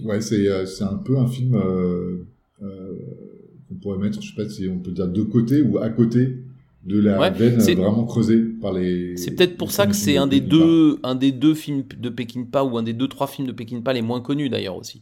ouais, 0.03 0.21
c'est 0.21 0.47
euh, 0.47 0.65
c'est 0.65 0.83
un 0.83 0.97
peu 0.97 1.17
un 1.17 1.27
film 1.27 1.55
euh, 1.55 2.17
euh, 2.61 2.97
qu'on 3.67 3.75
pourrait 3.75 3.97
mettre, 3.97 4.21
je 4.21 4.29
sais 4.29 4.35
pas 4.35 4.47
si 4.49 4.67
on 4.67 4.79
peut 4.79 4.91
dire 4.91 5.07
de 5.07 5.23
côté 5.23 5.61
ou 5.61 5.79
à 5.79 5.89
côté 5.89 6.37
de 6.85 6.99
la 6.99 7.19
Ouais, 7.19 7.31
veine 7.31 7.59
vraiment 7.59 8.05
creusée 8.05 8.39
par 8.61 8.73
les. 8.73 9.15
C'est 9.17 9.31
peut-être 9.35 9.57
pour 9.57 9.71
ça 9.71 9.87
que 9.87 9.93
c'est 9.93 10.11
films 10.11 10.23
un 10.23 10.25
de 10.27 10.31
des 10.31 10.41
deux, 10.41 10.99
un 11.03 11.15
des 11.15 11.31
deux 11.31 11.55
films 11.55 11.83
de 11.97 12.09
Peckinpah 12.09 12.63
ou 12.63 12.77
un 12.77 12.83
des 12.83 12.93
deux 12.93 13.07
trois 13.07 13.27
films 13.27 13.47
de 13.47 13.53
Peckinpah 13.53 13.93
les 13.93 14.01
moins 14.01 14.21
connus 14.21 14.49
d'ailleurs 14.49 14.77
aussi. 14.77 15.01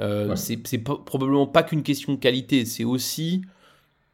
Euh, 0.00 0.28
Ouais. 0.28 0.36
C'est 0.36 0.78
probablement 0.78 1.46
pas 1.46 1.62
qu'une 1.62 1.82
question 1.82 2.12
de 2.12 2.18
qualité, 2.18 2.64
c'est 2.64 2.84
aussi 2.84 3.42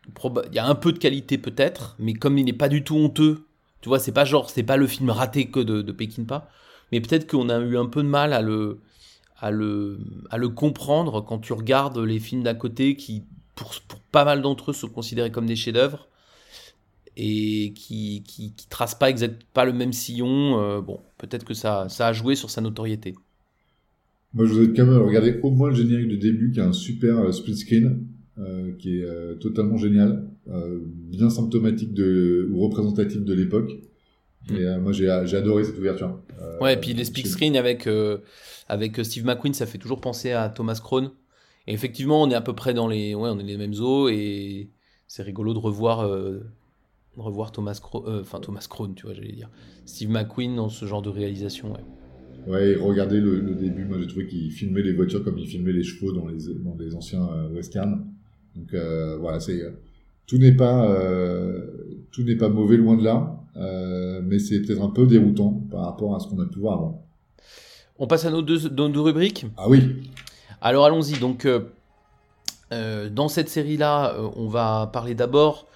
il 0.06 0.54
y 0.54 0.58
a 0.58 0.66
un 0.68 0.74
peu 0.74 0.92
de 0.92 0.98
qualité 0.98 1.38
peut-être, 1.38 1.96
mais 1.98 2.12
comme 2.12 2.38
il 2.38 2.44
n'est 2.44 2.52
pas 2.52 2.68
du 2.68 2.84
tout 2.84 2.94
honteux, 2.94 3.40
tu 3.84 3.90
vois, 3.90 3.98
c'est 3.98 4.12
pas 4.12 4.24
genre, 4.24 4.48
c'est 4.48 4.62
pas 4.62 4.78
le 4.78 4.86
film 4.86 5.10
raté 5.10 5.44
que 5.44 5.60
de, 5.60 5.82
de 5.82 5.94
mais 6.90 7.02
peut-être 7.02 7.30
qu'on 7.30 7.50
a 7.50 7.58
eu 7.58 7.76
un 7.76 7.84
peu 7.84 8.02
de 8.02 8.08
mal 8.08 8.32
à 8.32 8.40
le, 8.40 8.78
comprendre 10.54 11.20
quand 11.20 11.38
tu 11.38 11.52
regardes 11.52 11.98
les 11.98 12.18
films 12.18 12.42
d'à 12.42 12.54
côté 12.54 12.96
qui, 12.96 13.24
pour, 13.54 13.74
pas 14.10 14.24
mal 14.24 14.40
d'entre 14.40 14.70
eux, 14.70 14.72
sont 14.72 14.88
considérés 14.88 15.30
comme 15.30 15.44
des 15.44 15.54
chefs-d'œuvre 15.54 16.08
et 17.18 17.74
qui, 17.76 18.22
qui, 18.26 18.54
qui 18.54 18.66
tracent 18.70 18.94
pas 18.94 19.10
exact, 19.10 19.42
pas 19.52 19.66
le 19.66 19.74
même 19.74 19.92
sillon. 19.92 20.58
euh, 20.62 20.80
bon, 20.80 21.00
peut-être 21.18 21.44
que 21.44 21.52
ça, 21.52 21.86
ça 21.90 22.06
a 22.06 22.14
joué 22.14 22.36
sur 22.36 22.48
sa 22.48 22.62
notoriété. 22.62 23.14
Moi, 24.32 24.46
je 24.46 24.54
vous 24.54 24.60
invite 24.60 24.76
quand 24.76 24.86
même 24.86 24.96
à 24.96 25.04
regarder 25.04 25.40
au 25.42 25.50
moins 25.50 25.68
le 25.68 25.74
générique 25.74 26.08
de 26.08 26.16
début, 26.16 26.52
qui 26.52 26.60
est 26.60 26.62
un 26.62 26.72
super 26.72 27.18
euh, 27.18 27.32
split 27.32 27.58
screen, 27.58 28.06
euh, 28.38 28.72
qui 28.78 29.00
est 29.00 29.38
totalement 29.40 29.76
génial, 29.76 30.26
bien 30.46 31.30
symptomatique 31.30 31.94
de, 31.94 32.48
ou 32.52 32.60
représentatif 32.60 33.22
de 33.22 33.34
l'époque. 33.34 33.72
Mm. 34.50 34.56
Et 34.56 34.66
euh, 34.66 34.80
moi, 34.80 34.92
j'ai 34.92 35.08
adoré 35.08 35.64
cette 35.64 35.78
ouverture. 35.78 36.18
Euh, 36.40 36.58
Ouais, 36.60 36.74
et 36.74 36.76
puis 36.76 36.92
les 36.92 37.04
speak 37.04 37.26
screen 37.26 37.56
avec, 37.56 37.86
euh, 37.86 38.18
avec 38.68 39.02
Steve 39.04 39.24
McQueen, 39.24 39.54
ça 39.54 39.66
fait 39.66 39.78
toujours 39.78 40.00
penser 40.00 40.32
à 40.32 40.48
Thomas 40.48 40.80
Crown. 40.82 41.10
Et 41.66 41.72
effectivement, 41.72 42.22
on 42.22 42.30
est 42.30 42.34
à 42.34 42.42
peu 42.42 42.52
près 42.54 42.74
dans 42.74 42.88
les, 42.88 43.14
ouais, 43.14 43.30
on 43.32 43.38
est 43.38 43.44
les 43.44 43.56
mêmes 43.56 43.74
eaux 43.80 44.08
et 44.08 44.68
c'est 45.06 45.22
rigolo 45.22 45.54
de 45.54 45.58
revoir, 45.58 46.00
euh, 46.00 46.40
de 47.16 47.22
revoir 47.22 47.52
Thomas 47.52 47.78
Crown, 47.82 48.04
euh, 48.06 48.20
enfin 48.20 48.38
Thomas 48.40 48.66
Crown, 48.68 48.94
tu 48.94 49.06
vois, 49.06 49.14
j'allais 49.14 49.32
dire. 49.32 49.50
Steve 49.86 50.10
McQueen 50.10 50.56
dans 50.56 50.68
ce 50.68 50.84
genre 50.84 51.00
de 51.02 51.08
réalisation, 51.08 51.72
ouais. 51.72 51.80
Ouais, 52.46 52.74
regardez 52.74 53.20
le, 53.20 53.40
le 53.40 53.54
début. 53.54 53.86
Moi, 53.86 53.96
j'ai 53.98 54.06
trouvé 54.06 54.26
qu'il 54.26 54.50
filmait 54.50 54.82
les 54.82 54.92
voitures 54.92 55.24
comme 55.24 55.38
il 55.38 55.46
filmait 55.46 55.72
les 55.72 55.82
chevaux 55.82 56.12
dans 56.12 56.26
les, 56.26 56.52
dans 56.62 56.76
les 56.78 56.94
anciens 56.94 57.26
euh, 57.32 57.48
westerns. 57.48 58.04
Donc 58.54 58.74
euh, 58.74 59.16
voilà, 59.16 59.40
c'est 59.40 59.62
euh, 59.62 59.70
tout 60.26 60.38
n'est 60.38 60.56
pas 60.56 60.86
euh, 60.88 62.04
tout 62.12 62.22
n'est 62.22 62.36
pas 62.36 62.48
mauvais 62.48 62.76
loin 62.76 62.96
de 62.96 63.04
là, 63.04 63.36
euh, 63.56 64.20
mais 64.24 64.38
c'est 64.38 64.60
peut-être 64.62 64.82
un 64.82 64.90
peu 64.90 65.06
déroutant 65.06 65.62
par 65.70 65.84
rapport 65.84 66.14
à 66.14 66.20
ce 66.20 66.28
qu'on 66.28 66.40
a 66.40 66.46
pu 66.46 66.60
voir 66.60 66.74
avant. 66.74 67.06
On 67.98 68.06
passe 68.06 68.24
à 68.24 68.30
nos 68.30 68.42
deux, 68.42 68.68
nos 68.68 68.88
deux 68.88 69.00
rubriques? 69.00 69.46
Ah 69.56 69.68
oui, 69.68 70.10
Alors 70.60 70.84
allons-y. 70.84 71.18
Donc, 71.18 71.46
euh, 72.72 73.08
dans 73.08 73.28
cette 73.28 73.48
série-là, 73.48 74.14
euh, 74.14 74.30
on 74.36 74.48
va 74.48 74.90
parler 74.92 75.14
d'abord 75.14 75.66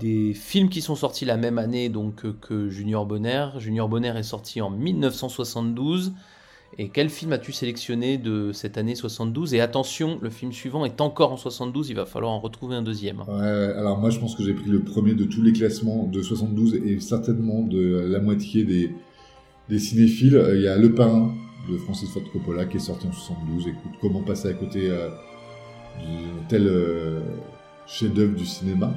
des 0.00 0.32
films 0.34 0.68
qui 0.68 0.80
sont 0.80 0.96
sortis 0.96 1.24
la 1.24 1.36
même 1.36 1.58
année 1.58 1.88
donc, 1.88 2.24
que 2.40 2.68
Junior 2.70 3.06
Bonner. 3.06 3.48
Junior 3.58 3.88
Bonner 3.88 4.16
est 4.16 4.22
sorti 4.22 4.60
en 4.60 4.70
1972. 4.70 6.12
Et 6.78 6.88
quel 6.88 7.08
film 7.08 7.32
as-tu 7.32 7.52
sélectionné 7.52 8.18
de 8.18 8.50
cette 8.52 8.78
année 8.78 8.94
72 8.94 9.54
Et 9.54 9.60
attention, 9.60 10.18
le 10.20 10.30
film 10.30 10.52
suivant 10.52 10.84
est 10.84 11.00
encore 11.00 11.32
en 11.32 11.36
72, 11.36 11.90
il 11.90 11.96
va 11.96 12.06
falloir 12.06 12.32
en 12.32 12.40
retrouver 12.40 12.74
un 12.74 12.82
deuxième. 12.82 13.20
Ouais, 13.28 13.44
alors 13.44 13.98
moi 13.98 14.10
je 14.10 14.18
pense 14.18 14.34
que 14.34 14.42
j'ai 14.42 14.54
pris 14.54 14.70
le 14.70 14.80
premier 14.80 15.14
de 15.14 15.24
tous 15.24 15.42
les 15.42 15.52
classements 15.52 16.04
de 16.04 16.20
72 16.20 16.74
et 16.74 16.98
certainement 17.00 17.62
de 17.62 18.06
la 18.08 18.20
moitié 18.20 18.64
des, 18.64 19.78
cinéphiles. 19.78 20.36
Euh, 20.36 20.56
Il 20.56 20.62
y 20.62 20.68
a 20.68 20.76
Le 20.76 20.94
Parrain 20.94 21.32
de 21.70 21.76
Francis 21.78 22.10
Ford 22.10 22.22
Coppola 22.32 22.66
qui 22.66 22.78
est 22.78 22.80
sorti 22.80 23.06
en 23.06 23.12
72. 23.12 23.68
Écoute, 23.68 23.92
comment 24.00 24.22
passer 24.22 24.48
à 24.48 24.54
côté 24.54 24.90
euh, 24.90 25.08
d'un 25.98 26.46
tel 26.48 26.66
euh, 26.66 27.20
chef-d'œuvre 27.86 28.34
du 28.34 28.46
cinéma 28.46 28.92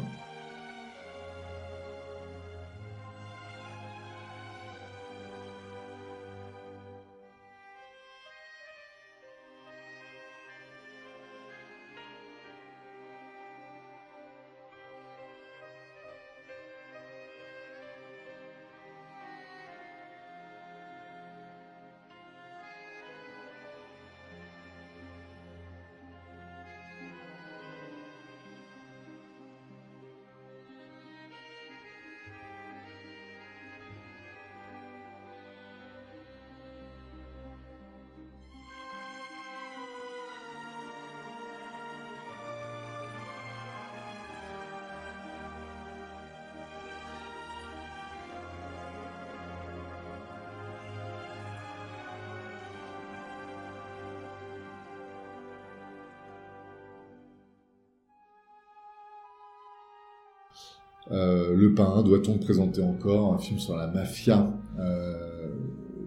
le 61.12 61.74
Parrain, 61.74 62.04
doit-on 62.04 62.38
présenter 62.38 62.82
encore 62.82 63.34
un 63.34 63.38
film 63.38 63.60
sur 63.60 63.76
la 63.76 63.88
mafia 63.88 64.52
euh, 64.80 65.50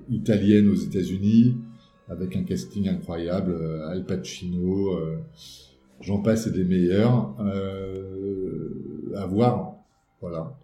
italienne 0.08 0.68
aux 0.68 0.74
États-Unis 0.74 1.56
avec 2.08 2.36
un 2.36 2.42
casting 2.42 2.88
incroyable, 2.88 3.52
euh, 3.52 3.88
Al 3.88 4.04
Pacino, 4.04 4.96
euh, 4.96 5.18
j'en 6.00 6.18
passe 6.20 6.48
et 6.48 6.50
des 6.50 6.64
meilleurs. 6.64 7.34
Euh, 7.40 9.14
à 9.16 9.26
voir, 9.26 9.74
voilà. 10.20 10.56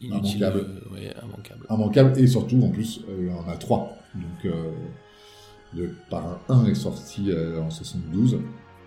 Inutile, 0.00 0.36
Immanquable. 0.38 0.60
euh, 0.60 0.94
ouais, 0.94 1.14
immanquable. 1.22 1.66
Immanquable 1.70 2.18
et 2.18 2.26
surtout 2.26 2.60
en 2.62 2.70
plus 2.70 3.02
euh, 3.08 3.30
en 3.32 3.48
a 3.50 3.56
trois. 3.56 3.90
Donc 4.14 4.44
euh, 4.46 4.72
le 5.76 5.90
Parrain 6.08 6.38
1 6.48 6.66
est 6.66 6.74
sorti 6.74 7.30
euh, 7.30 7.60
en 7.60 7.68
72. 7.70 8.34
Et 8.34 8.38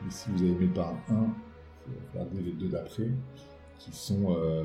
si 0.09 0.29
vous 0.31 0.41
avez 0.41 0.51
aimé 0.53 0.65
le 0.67 0.73
Parrain 0.73 0.97
1, 1.09 1.13
faut 1.13 1.91
regarder 2.13 2.41
les 2.41 2.53
deux 2.53 2.69
d'après 2.69 3.09
qui 3.83 3.97
sont 3.97 4.35
euh, 4.35 4.63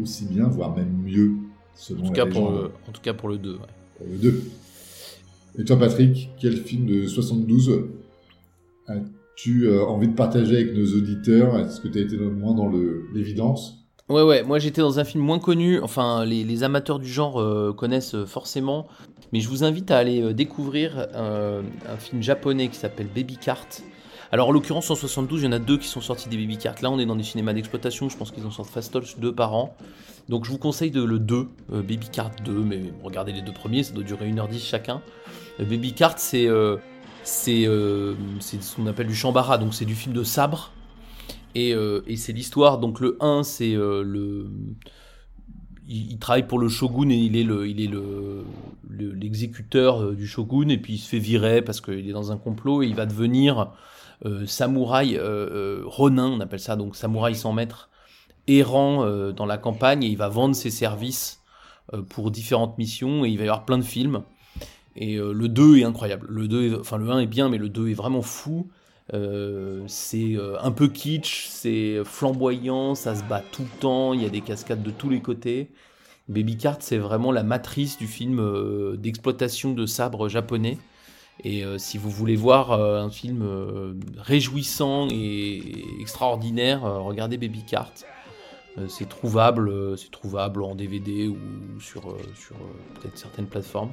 aussi 0.00 0.26
bien, 0.26 0.46
voire 0.48 0.74
même 0.76 0.92
mieux 1.04 1.32
selon 1.74 2.04
En 2.04 2.06
tout, 2.08 2.12
la 2.12 2.24
cas 2.24 2.26
pour 2.30 2.50
le, 2.50 2.70
en 2.88 2.92
tout 2.92 3.00
cas 3.02 3.14
pour 3.14 3.28
le 3.28 3.38
2. 3.38 3.52
ouais. 3.52 3.58
pour 3.98 4.06
le 4.06 4.16
2. 4.18 4.42
Et 5.58 5.64
toi 5.64 5.78
Patrick, 5.78 6.30
quel 6.40 6.56
film 6.56 6.86
de 6.86 7.06
72 7.06 7.86
as-tu 8.86 9.66
euh, 9.66 9.84
envie 9.84 10.08
de 10.08 10.14
partager 10.14 10.56
avec 10.56 10.74
nos 10.74 10.86
auditeurs? 10.86 11.58
Est-ce 11.58 11.80
que 11.80 11.88
tu 11.88 11.98
as 11.98 12.02
été 12.02 12.16
moins 12.16 12.54
dans 12.54 12.70
l'évidence? 13.12 13.84
Ouais, 14.10 14.22
ouais, 14.22 14.42
moi 14.42 14.58
j'étais 14.58 14.82
dans 14.82 14.98
un 15.00 15.04
film 15.04 15.24
moins 15.24 15.38
connu, 15.38 15.80
enfin 15.80 16.26
les, 16.26 16.44
les 16.44 16.62
amateurs 16.62 16.98
du 16.98 17.08
genre 17.08 17.40
euh, 17.40 17.72
connaissent 17.72 18.14
euh, 18.14 18.26
forcément, 18.26 18.86
mais 19.32 19.40
je 19.40 19.48
vous 19.48 19.64
invite 19.64 19.90
à 19.90 19.96
aller 19.96 20.34
découvrir 20.34 21.06
euh, 21.14 21.62
un 21.88 21.96
film 21.96 22.22
japonais 22.22 22.68
qui 22.68 22.76
s'appelle 22.76 23.06
Baby 23.14 23.38
Cart. 23.38 23.66
Alors 24.34 24.48
en 24.48 24.50
l'occurrence 24.50 24.90
en 24.90 24.96
72, 24.96 25.42
il 25.42 25.44
y 25.44 25.48
en 25.48 25.52
a 25.52 25.60
deux 25.60 25.78
qui 25.78 25.86
sont 25.86 26.00
sortis 26.00 26.28
des 26.28 26.36
Baby 26.36 26.58
Cart. 26.58 26.74
Là 26.82 26.90
on 26.90 26.98
est 26.98 27.06
dans 27.06 27.14
des 27.14 27.22
cinémas 27.22 27.52
d'exploitation, 27.52 28.08
je 28.08 28.16
pense 28.16 28.32
qu'ils 28.32 28.44
en 28.44 28.50
sortent 28.50 28.68
fastoche 28.68 29.16
deux 29.16 29.32
par 29.32 29.54
an. 29.54 29.76
Donc 30.28 30.44
je 30.44 30.50
vous 30.50 30.58
conseille 30.58 30.90
de 30.90 31.04
le 31.04 31.20
2, 31.20 31.36
euh, 31.72 31.82
Baby 31.82 32.08
Cart 32.10 32.32
2, 32.44 32.50
mais 32.52 32.80
regardez 33.04 33.30
les 33.30 33.42
deux 33.42 33.52
premiers, 33.52 33.84
ça 33.84 33.94
doit 33.94 34.02
durer 34.02 34.28
1h10 34.28 34.58
chacun. 34.58 35.02
Euh, 35.60 35.64
Baby 35.64 35.92
Cart 35.92 36.18
c'est 36.18 36.48
euh, 36.48 36.78
c'est 37.22 37.62
ce 37.64 38.74
qu'on 38.74 38.88
appelle 38.88 39.06
du 39.06 39.14
chambara, 39.14 39.56
donc 39.56 39.72
c'est 39.72 39.84
du 39.84 39.94
film 39.94 40.12
de 40.12 40.24
sabre. 40.24 40.72
Et, 41.54 41.72
c'est 42.16 42.32
l'histoire, 42.32 42.78
donc 42.78 42.98
le 42.98 43.16
1, 43.20 43.44
c'est 43.44 43.74
le. 43.74 44.50
Il, 45.86 46.10
il 46.10 46.18
travaille 46.18 46.48
pour 46.48 46.58
le 46.58 46.68
shogun 46.68 47.08
et 47.08 47.14
il 47.14 47.36
est 47.36 47.44
le, 47.44 48.44
l'exécuteur 48.90 50.10
du 50.10 50.26
shogun 50.26 50.70
et 50.70 50.78
puis 50.78 50.94
il 50.94 50.98
se 50.98 51.08
fait 51.08 51.20
virer 51.20 51.62
parce 51.62 51.80
qu'il 51.80 52.08
est 52.08 52.12
dans 52.12 52.32
un 52.32 52.36
complot 52.36 52.82
et 52.82 52.86
il 52.86 52.96
va 52.96 53.06
devenir 53.06 53.70
samouraï 54.46 55.16
euh, 55.16 55.22
euh, 55.22 55.82
ronin, 55.84 56.26
on 56.28 56.40
appelle 56.40 56.60
ça 56.60 56.76
donc 56.76 56.96
samouraï 56.96 57.34
sans 57.34 57.52
maître, 57.52 57.90
errant 58.46 59.04
euh, 59.04 59.32
dans 59.32 59.46
la 59.46 59.58
campagne 59.58 60.02
et 60.04 60.08
il 60.08 60.16
va 60.16 60.28
vendre 60.28 60.54
ses 60.54 60.70
services 60.70 61.42
euh, 61.92 62.02
pour 62.02 62.30
différentes 62.30 62.78
missions 62.78 63.24
et 63.24 63.28
il 63.28 63.38
va 63.38 63.44
y 63.44 63.48
avoir 63.48 63.64
plein 63.64 63.78
de 63.78 63.84
films. 63.84 64.22
Et 64.96 65.16
euh, 65.16 65.32
le 65.32 65.48
2 65.48 65.78
est 65.78 65.84
incroyable. 65.84 66.26
Le 66.28 66.46
2 66.48 66.72
est- 66.72 66.78
enfin 66.78 66.98
le 66.98 67.10
1 67.10 67.18
est 67.20 67.26
bien, 67.26 67.48
mais 67.48 67.58
le 67.58 67.68
2 67.68 67.88
est 67.88 67.94
vraiment 67.94 68.22
fou. 68.22 68.68
Euh, 69.12 69.82
c'est 69.86 70.34
euh, 70.36 70.56
un 70.62 70.70
peu 70.70 70.88
kitsch, 70.88 71.48
c'est 71.48 72.02
flamboyant, 72.04 72.94
ça 72.94 73.14
se 73.14 73.22
bat 73.24 73.42
tout 73.52 73.62
le 73.62 73.80
temps, 73.80 74.14
il 74.14 74.22
y 74.22 74.26
a 74.26 74.30
des 74.30 74.40
cascades 74.40 74.82
de 74.82 74.90
tous 74.90 75.10
les 75.10 75.20
côtés. 75.20 75.70
Baby 76.28 76.56
Cart, 76.56 76.78
c'est 76.80 76.96
vraiment 76.96 77.32
la 77.32 77.42
matrice 77.42 77.98
du 77.98 78.06
film 78.06 78.38
euh, 78.40 78.96
d'exploitation 78.96 79.74
de 79.74 79.84
sabre 79.84 80.28
japonais. 80.28 80.78
Et 81.44 81.62
euh, 81.64 81.76
si 81.78 81.98
vous 81.98 82.08
voulez 82.10 82.36
voir 82.36 82.72
euh, 82.72 83.00
un 83.02 83.10
film 83.10 83.42
euh, 83.42 83.94
réjouissant 84.16 85.08
et 85.10 85.62
extraordinaire, 86.00 86.82
regardez 86.82 87.36
Baby 87.36 87.62
Cart. 87.64 87.92
C'est 88.88 89.08
trouvable, 89.08 89.96
c'est 89.96 90.10
trouvable 90.10 90.64
en 90.64 90.74
DVD 90.74 91.28
ou 91.28 91.36
sur, 91.80 92.16
sur 92.34 92.56
peut-être 92.94 93.16
certaines 93.16 93.46
plateformes. 93.46 93.92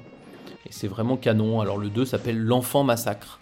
Et 0.65 0.71
c'est 0.71 0.87
vraiment 0.87 1.17
canon. 1.17 1.61
Alors 1.61 1.77
le 1.77 1.89
2 1.91 2.03
s'appelle 2.03 2.39
L'Enfant 2.39 2.83
Massacre. 2.83 3.39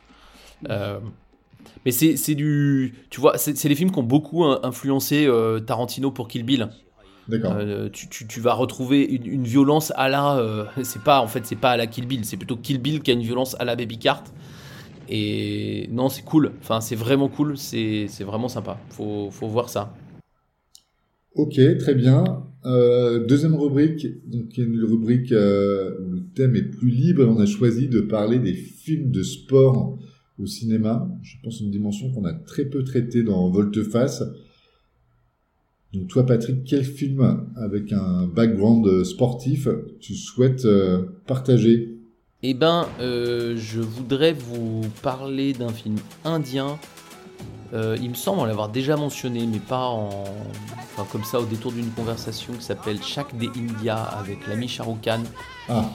Mais 0.67 1.91
c'est 1.91 2.35
du. 2.35 2.93
Tu 3.09 3.21
vois, 3.21 3.37
c'est 3.37 3.69
les 3.69 3.75
films 3.75 3.91
qui 3.91 3.99
ont 3.99 4.03
beaucoup 4.03 4.43
in- 4.43 4.59
influencé 4.63 5.29
Tarantino 5.65 6.11
pour 6.11 6.27
Kill 6.27 6.43
Bill. 6.43 6.67
Euh, 7.57 7.89
tu, 7.91 8.07
tu- 8.09 8.27
tu 8.27 8.39
vas 8.41 8.53
retrouver 8.53 9.03
une, 9.05 9.25
une 9.25 9.43
violence 9.43 9.91
à 9.95 10.09
la. 10.09 10.37
euh, 10.39 10.65
c'est 10.83 11.01
pas 11.03 11.21
en 11.21 11.27
fait 11.27 11.45
c'est 11.45 11.55
pas 11.55 11.71
à 11.71 11.77
la 11.77 11.87
Kill 11.87 12.07
Bill, 12.07 12.25
c'est 12.25 12.37
plutôt 12.37 12.57
Kill 12.57 12.79
Bill 12.79 13.01
qui 13.01 13.11
a 13.11 13.13
une 13.13 13.21
violence 13.21 13.55
à 13.59 13.65
la 13.65 13.75
Baby 13.75 13.97
Cart. 13.99 14.23
Et 15.09 15.87
non, 15.91 16.09
c'est 16.09 16.21
cool. 16.23 16.51
Enfin, 16.61 16.81
c'est 16.81 16.95
vraiment 16.95 17.29
cool. 17.29 17.57
C'est 17.57 18.05
c'est 18.09 18.23
vraiment 18.23 18.47
sympa. 18.47 18.77
Faut 18.91 19.29
faut 19.31 19.47
voir 19.47 19.69
ça. 19.69 19.93
Ok, 21.35 21.59
très 21.79 21.95
bien. 21.95 22.23
Euh, 22.65 23.25
deuxième 23.25 23.55
rubrique, 23.55 24.05
donc 24.29 24.57
une 24.57 24.83
rubrique 24.83 25.31
où 25.31 25.33
le 26.11 26.23
thème 26.35 26.55
est 26.55 26.63
plus 26.63 26.89
libre. 26.89 27.25
On 27.27 27.39
a 27.39 27.45
choisi 27.45 27.87
de 27.87 28.01
parler 28.01 28.39
des 28.39 28.53
films 28.53 29.11
de 29.11 29.23
sport 29.23 29.97
au 30.37 30.45
cinéma. 30.45 31.07
Je 31.21 31.37
pense 31.43 31.61
une 31.61 31.71
dimension 31.71 32.11
qu'on 32.11 32.25
a 32.25 32.33
très 32.33 32.65
peu 32.65 32.83
traitée 32.83 33.23
dans 33.23 33.49
Volte-Face. 33.49 34.23
Donc 35.93 36.07
toi, 36.07 36.25
Patrick, 36.25 36.63
quel 36.65 36.83
film 36.83 37.47
avec 37.55 37.91
un 37.91 38.27
background 38.27 39.03
sportif 39.03 39.67
tu 39.99 40.13
souhaites 40.13 40.65
euh, 40.65 41.03
partager? 41.25 41.95
Eh 42.43 42.53
ben, 42.53 42.87
euh, 42.99 43.55
je 43.57 43.81
voudrais 43.81 44.33
vous 44.33 44.81
parler 45.01 45.53
d'un 45.53 45.73
film 45.73 45.95
indien. 46.23 46.77
Euh, 47.73 47.97
il 48.01 48.09
me 48.09 48.15
semble 48.15 48.39
en 48.39 48.45
l'avoir 48.45 48.69
déjà 48.69 48.95
mentionné, 48.95 49.45
mais 49.45 49.59
pas 49.59 49.87
en, 49.87 50.09
enfin, 50.83 51.05
comme 51.11 51.23
ça 51.23 51.39
au 51.39 51.45
détour 51.45 51.71
d'une 51.71 51.89
conversation 51.89 52.53
qui 52.53 52.63
s'appelle 52.63 53.01
Shaq 53.01 53.35
des 53.37 53.47
India 53.47 53.97
avec 53.97 54.47
l'ami 54.47 54.67
Shah 54.67 54.83
Rukh 54.83 55.01
Khan. 55.01 55.23
Ah, 55.67 55.89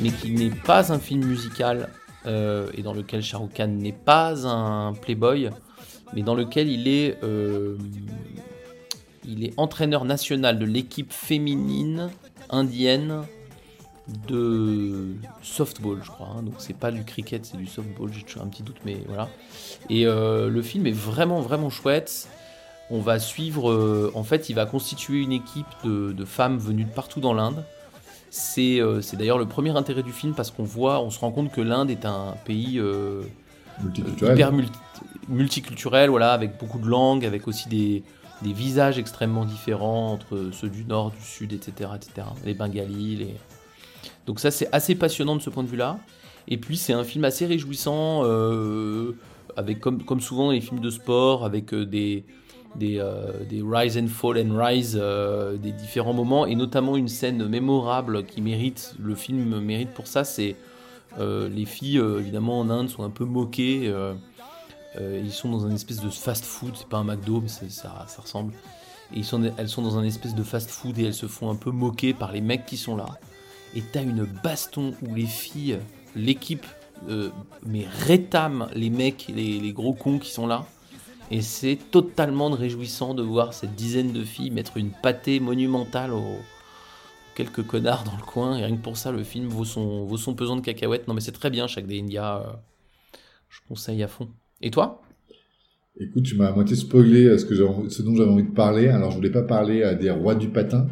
mais 0.00 0.10
qui 0.10 0.30
n'est 0.32 0.50
pas 0.50 0.92
un 0.92 0.98
film 0.98 1.24
musical 1.24 1.90
euh, 2.26 2.70
et 2.74 2.82
dans 2.82 2.94
lequel 2.94 3.22
Shah 3.22 3.38
Rukh 3.38 3.54
Khan 3.54 3.68
n'est 3.68 3.92
pas 3.92 4.46
un 4.46 4.92
playboy, 4.94 5.50
mais 6.14 6.22
dans 6.22 6.34
lequel 6.34 6.68
il 6.68 6.88
est, 6.88 7.18
euh, 7.22 7.76
il 9.26 9.44
est 9.44 9.52
entraîneur 9.56 10.04
national 10.04 10.58
de 10.58 10.64
l'équipe 10.64 11.12
féminine 11.12 12.10
indienne 12.50 13.22
de 14.26 15.14
softball, 15.42 16.00
je 16.02 16.10
crois. 16.10 16.28
hein. 16.36 16.42
Donc 16.42 16.54
c'est 16.58 16.76
pas 16.76 16.90
du 16.90 17.04
cricket, 17.04 17.44
c'est 17.44 17.56
du 17.56 17.66
softball. 17.66 18.12
J'ai 18.12 18.22
toujours 18.22 18.42
un 18.42 18.48
petit 18.48 18.62
doute, 18.62 18.78
mais 18.84 18.98
voilà. 19.06 19.28
Et 19.88 20.06
euh, 20.06 20.48
le 20.48 20.62
film 20.62 20.86
est 20.86 20.96
vraiment 20.96 21.40
vraiment 21.40 21.70
chouette. 21.70 22.28
On 22.90 22.98
va 22.98 23.20
suivre, 23.20 24.10
en 24.14 24.24
fait, 24.24 24.48
il 24.48 24.54
va 24.54 24.66
constituer 24.66 25.20
une 25.20 25.30
équipe 25.30 25.66
de 25.84 26.24
femmes 26.24 26.58
venues 26.58 26.82
de 26.82 26.90
partout 26.90 27.20
dans 27.20 27.34
l'Inde. 27.34 27.64
C'est 28.32 28.80
euh, 28.80 29.00
c'est 29.00 29.16
d'ailleurs 29.16 29.38
le 29.38 29.46
premier 29.46 29.76
intérêt 29.76 30.04
du 30.04 30.12
film 30.12 30.34
parce 30.34 30.50
qu'on 30.52 30.62
voit, 30.62 31.00
on 31.02 31.10
se 31.10 31.18
rend 31.18 31.32
compte 31.32 31.50
que 31.50 31.60
l'Inde 31.60 31.90
est 31.90 32.04
un 32.04 32.36
pays 32.44 32.78
euh, 32.78 33.22
multiculturel. 33.82 34.34
hyper 34.34 34.52
multi- 34.52 34.78
multiculturel, 35.28 36.10
voilà, 36.10 36.32
avec 36.32 36.56
beaucoup 36.58 36.78
de 36.78 36.86
langues, 36.86 37.24
avec 37.26 37.48
aussi 37.48 37.68
des, 37.68 38.04
des 38.42 38.52
visages 38.52 38.98
extrêmement 38.98 39.44
différents 39.44 40.12
entre 40.12 40.50
ceux 40.52 40.68
du 40.68 40.84
nord, 40.84 41.10
du 41.10 41.22
sud, 41.22 41.52
etc. 41.52 41.90
etc. 41.96 42.28
Les 42.44 42.54
Bengalis, 42.54 43.16
les... 43.16 43.34
Donc 44.26 44.38
ça 44.38 44.52
c'est 44.52 44.68
assez 44.72 44.94
passionnant 44.94 45.34
de 45.34 45.42
ce 45.42 45.50
point 45.50 45.64
de 45.64 45.68
vue-là. 45.68 45.98
Et 46.46 46.56
puis 46.56 46.76
c'est 46.76 46.92
un 46.92 47.04
film 47.04 47.24
assez 47.24 47.46
réjouissant, 47.46 48.22
euh, 48.24 49.16
avec 49.56 49.80
comme, 49.80 50.04
comme 50.04 50.20
souvent 50.20 50.52
les 50.52 50.60
films 50.60 50.80
de 50.80 50.90
sport, 50.90 51.44
avec 51.44 51.74
des, 51.74 52.24
des, 52.76 52.98
euh, 52.98 53.44
des 53.48 53.62
rise 53.62 53.98
and 53.98 54.08
fall 54.08 54.38
and 54.38 54.56
rise, 54.56 54.98
euh, 55.00 55.56
des 55.56 55.72
différents 55.72 56.12
moments, 56.12 56.46
et 56.46 56.54
notamment 56.54 56.96
une 56.96 57.08
scène 57.08 57.46
mémorable 57.46 58.24
qui 58.24 58.40
mérite, 58.42 58.94
le 58.98 59.14
film 59.14 59.60
mérite 59.60 59.90
pour 59.90 60.06
ça, 60.06 60.24
c'est 60.24 60.56
euh, 61.18 61.48
les 61.48 61.64
filles 61.64 61.98
évidemment 61.98 62.60
en 62.60 62.70
Inde 62.70 62.88
sont 62.88 63.02
un 63.02 63.10
peu 63.10 63.24
moquées. 63.24 63.92
ils 64.98 65.32
sont 65.32 65.50
dans 65.50 65.66
un 65.66 65.74
espèce 65.74 66.00
de 66.00 66.10
fast-food, 66.10 66.72
c'est 66.76 66.88
pas 66.88 66.98
un 66.98 67.04
McDo, 67.04 67.40
mais 67.40 67.48
ça, 67.48 67.68
ça 68.06 68.22
ressemble. 68.22 68.52
Et 69.12 69.18
ils 69.18 69.24
sont, 69.24 69.42
elles 69.56 69.68
sont 69.68 69.82
dans 69.82 69.98
un 69.98 70.04
espèce 70.04 70.34
de 70.34 70.42
fast-food 70.42 70.98
et 70.98 71.04
elles 71.04 71.14
se 71.14 71.26
font 71.26 71.50
un 71.50 71.56
peu 71.56 71.70
moquer 71.70 72.14
par 72.14 72.32
les 72.32 72.40
mecs 72.40 72.66
qui 72.66 72.76
sont 72.76 72.96
là. 72.96 73.06
Et 73.74 73.82
t'as 73.82 74.02
une 74.02 74.24
baston 74.24 74.94
où 75.02 75.14
les 75.14 75.26
filles, 75.26 75.78
l'équipe, 76.14 76.66
mais 77.66 77.86
rétament 78.06 78.68
les 78.74 78.90
mecs, 78.90 79.26
les 79.34 79.72
gros 79.72 79.94
cons 79.94 80.18
qui 80.18 80.30
sont 80.30 80.46
là. 80.46 80.64
Et 81.30 81.42
c'est 81.42 81.78
totalement 81.90 82.50
réjouissant 82.50 83.14
de 83.14 83.22
voir 83.22 83.54
cette 83.54 83.74
dizaine 83.74 84.12
de 84.12 84.24
filles 84.24 84.50
mettre 84.50 84.76
une 84.76 84.90
pâtée 84.90 85.38
monumentale 85.38 86.12
aux 86.12 86.38
quelques 87.34 87.64
connards 87.64 88.04
dans 88.04 88.16
le 88.16 88.22
coin. 88.22 88.58
Et 88.58 88.64
rien 88.64 88.76
que 88.76 88.82
pour 88.82 88.96
ça, 88.96 89.12
le 89.12 89.22
film 89.22 89.46
vaut 89.46 89.64
son, 89.64 90.04
vaut 90.04 90.16
son 90.16 90.34
pesant 90.34 90.56
de 90.56 90.60
cacahuètes. 90.60 91.06
Non 91.06 91.14
mais 91.14 91.20
c'est 91.20 91.32
très 91.32 91.50
bien, 91.50 91.66
chaque 91.68 91.86
des 91.86 92.00
India. 92.00 92.38
euh, 92.38 92.52
je 93.48 93.60
conseille 93.68 94.02
à 94.02 94.08
fond. 94.08 94.28
Et 94.60 94.70
toi? 94.70 95.02
Écoute, 95.98 96.22
tu 96.22 96.36
m'as 96.36 96.48
à 96.48 96.52
moitié 96.52 96.76
spoilé 96.76 97.26
euh, 97.26 97.38
ce, 97.38 97.46
ce 97.88 98.02
dont 98.02 98.14
j'avais 98.16 98.30
envie 98.30 98.44
de 98.44 98.54
parler. 98.54 98.88
Alors, 98.88 99.10
je 99.10 99.16
voulais 99.16 99.30
pas 99.30 99.42
parler 99.42 99.82
euh, 99.82 99.94
des 99.94 100.10
rois 100.10 100.34
du 100.34 100.48
patin, 100.48 100.86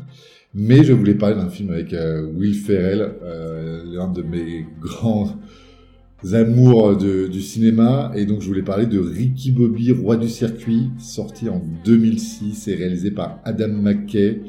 mais 0.55 0.85
je 0.85 0.92
voulais 0.92 1.14
parler 1.14 1.37
d'un 1.37 1.48
film 1.48 1.70
avec 1.70 1.92
euh, 1.92 2.31
Will 2.33 2.55
Ferrell, 2.55 3.14
l'un 3.87 4.09
de 4.09 4.22
mes 4.22 4.66
grands 4.81 5.37
amours 6.33 6.96
de- 6.96 7.26
du 7.28 7.40
cinéma. 7.40 8.12
Et 8.14 8.26
donc, 8.26 8.40
je 8.42 8.48
voulais 8.48 8.62
parler 8.62 8.87
de 8.87 8.98
Ricky 8.98 9.52
Bobby, 9.52 9.92
roi 9.92 10.16
du 10.16 10.28
circuit, 10.28 10.90
sorti 10.98 11.48
en 11.48 11.62
2006 11.85 12.68
et 12.68 12.74
réalisé 12.74 13.11
par 13.11 13.40
Adam 13.44 13.68
McKay. 13.68 14.40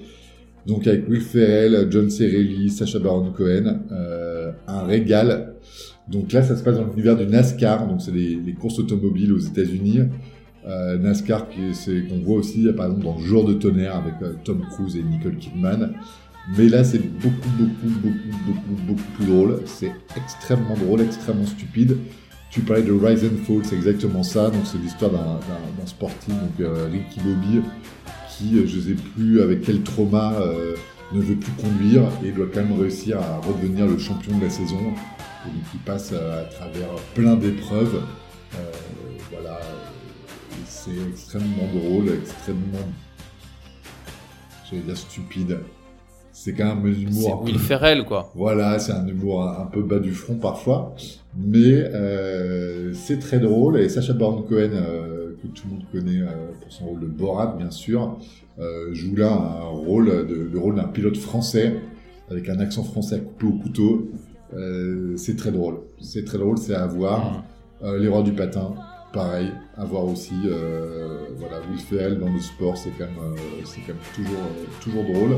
Donc, 0.65 0.87
avec 0.87 1.07
Will 1.09 1.21
Ferrell, 1.21 1.87
John 1.89 2.09
Cerelli, 2.09 2.69
Sacha 2.69 2.99
Baron 2.99 3.31
Cohen, 3.31 3.81
euh, 3.91 4.51
un 4.67 4.83
régal. 4.83 5.53
Donc 6.09 6.31
là, 6.31 6.41
ça 6.43 6.55
se 6.55 6.63
passe 6.63 6.75
dans 6.75 6.85
l'univers 6.85 7.15
du 7.15 7.25
NASCAR, 7.25 7.87
donc 7.87 8.01
c'est 8.01 8.11
les, 8.11 8.53
courses 8.59 8.79
automobiles 8.79 9.31
aux 9.31 9.37
États-Unis. 9.39 9.99
Euh, 10.67 10.97
NASCAR 10.97 11.47
qu'on 11.47 12.19
voit 12.19 12.37
aussi 12.37 12.67
par 12.75 12.87
exemple 12.87 13.05
dans 13.05 13.17
Jour 13.17 13.45
de 13.45 13.53
tonnerre 13.53 13.95
avec 13.95 14.15
euh, 14.21 14.33
Tom 14.43 14.61
Cruise 14.71 14.97
et 14.97 15.03
Nicole 15.03 15.37
Kidman. 15.37 15.93
Mais 16.57 16.67
là, 16.67 16.83
c'est 16.83 16.99
beaucoup, 16.99 17.49
beaucoup, 17.57 17.87
beaucoup, 18.01 18.37
beaucoup, 18.45 18.81
beaucoup 18.87 19.11
plus 19.15 19.25
drôle. 19.25 19.61
C'est 19.65 19.91
extrêmement 20.17 20.75
drôle, 20.75 21.01
extrêmement 21.01 21.45
stupide. 21.45 21.97
Tu 22.49 22.61
parlais 22.61 22.81
de 22.81 22.91
Rise 22.91 23.23
and 23.23 23.43
Fall, 23.45 23.61
c'est 23.63 23.75
exactement 23.75 24.23
ça. 24.23 24.49
Donc 24.49 24.61
c'est 24.65 24.79
l'histoire 24.79 25.11
d'un- 25.11 25.39
sportif, 25.85 26.29
donc 26.29 26.59
euh, 26.59 26.87
Ricky 26.91 27.19
Bobby, 27.21 27.61
qui, 28.29 28.57
euh, 28.57 28.67
je 28.67 28.77
ne 28.77 28.81
sais 28.81 29.01
plus 29.15 29.41
avec 29.41 29.61
quel 29.61 29.81
trauma, 29.83 30.33
euh, 30.41 30.75
ne 31.13 31.21
veut 31.21 31.35
plus 31.35 31.51
conduire 31.53 32.03
et 32.23 32.31
doit 32.31 32.47
quand 32.53 32.61
même 32.61 32.79
réussir 32.79 33.19
à 33.19 33.37
redevenir 33.39 33.87
le 33.87 33.97
champion 33.97 34.37
de 34.37 34.43
la 34.43 34.49
saison. 34.49 34.77
Et 34.79 35.49
donc 35.49 35.63
il 35.73 35.79
passe 35.81 36.11
à 36.13 36.43
travers 36.51 36.89
plein 37.15 37.35
d'épreuves. 37.35 38.01
Voilà, 39.31 39.59
c'est 40.67 40.91
extrêmement 41.11 41.67
drôle, 41.73 42.09
extrêmement, 42.21 42.87
j'allais 44.69 44.81
dire 44.83 44.97
stupide. 44.97 45.59
C'est 46.41 46.53
quand 46.53 46.73
même 46.73 46.85
un 46.85 46.93
C'est 46.93 47.01
humour. 47.01 47.41
un 47.41 47.45
Will 47.45 47.59
Ferrell, 47.59 48.05
quoi. 48.05 48.31
Voilà, 48.33 48.79
c'est 48.79 48.93
un 48.93 49.05
humour 49.05 49.43
un, 49.43 49.63
un 49.63 49.65
peu 49.65 49.81
bas 49.81 49.99
du 49.99 50.13
front 50.13 50.35
parfois, 50.35 50.95
mais 51.37 51.73
euh, 51.93 52.93
c'est 52.93 53.19
très 53.19 53.39
drôle. 53.39 53.77
Et 53.77 53.89
Sacha 53.89 54.13
Baron 54.13 54.43
Cohen, 54.43 54.69
euh, 54.73 55.35
que 55.41 55.47
tout 55.47 55.63
le 55.67 55.73
monde 55.73 55.83
connaît 55.91 56.21
euh, 56.21 56.51
pour 56.61 56.71
son 56.71 56.85
rôle 56.85 57.01
de 57.01 57.07
Borat, 57.07 57.55
bien 57.57 57.71
sûr, 57.71 58.17
joue 58.93 59.15
là 59.17 59.31
un 59.31 59.67
rôle 59.67 60.27
de, 60.27 60.49
le 60.53 60.59
rôle 60.59 60.75
d'un 60.75 60.87
pilote 60.87 61.17
français 61.17 61.75
avec 62.31 62.47
un 62.47 62.59
accent 62.59 62.83
français 62.83 63.15
à 63.15 63.19
couper 63.19 63.45
au 63.47 63.51
couteau. 63.61 64.09
C'est 65.17 65.35
très 65.35 65.51
drôle. 65.51 65.79
C'est 65.99 66.23
très 66.23 66.37
drôle, 66.37 66.57
c'est 66.57 66.75
à 66.75 66.87
voir. 66.87 67.43
Euh, 67.83 67.99
Les 67.99 68.07
rois 68.07 68.23
du 68.23 68.31
patin, 68.33 68.75
pareil, 69.13 69.51
à 69.77 69.85
voir 69.85 70.05
aussi. 70.05 70.33
Euh, 70.45 71.27
voilà, 71.37 71.57
Will 71.69 71.79
Ferrell 71.79 72.19
dans 72.19 72.31
le 72.31 72.39
sport, 72.39 72.77
c'est 72.77 72.91
quand 72.97 73.05
même, 73.05 73.33
euh, 73.37 73.61
c'est 73.63 73.79
quand 73.81 73.93
même 73.93 74.03
toujours, 74.15 74.39
euh, 74.39 74.65
toujours 74.81 75.03
drôle. 75.03 75.37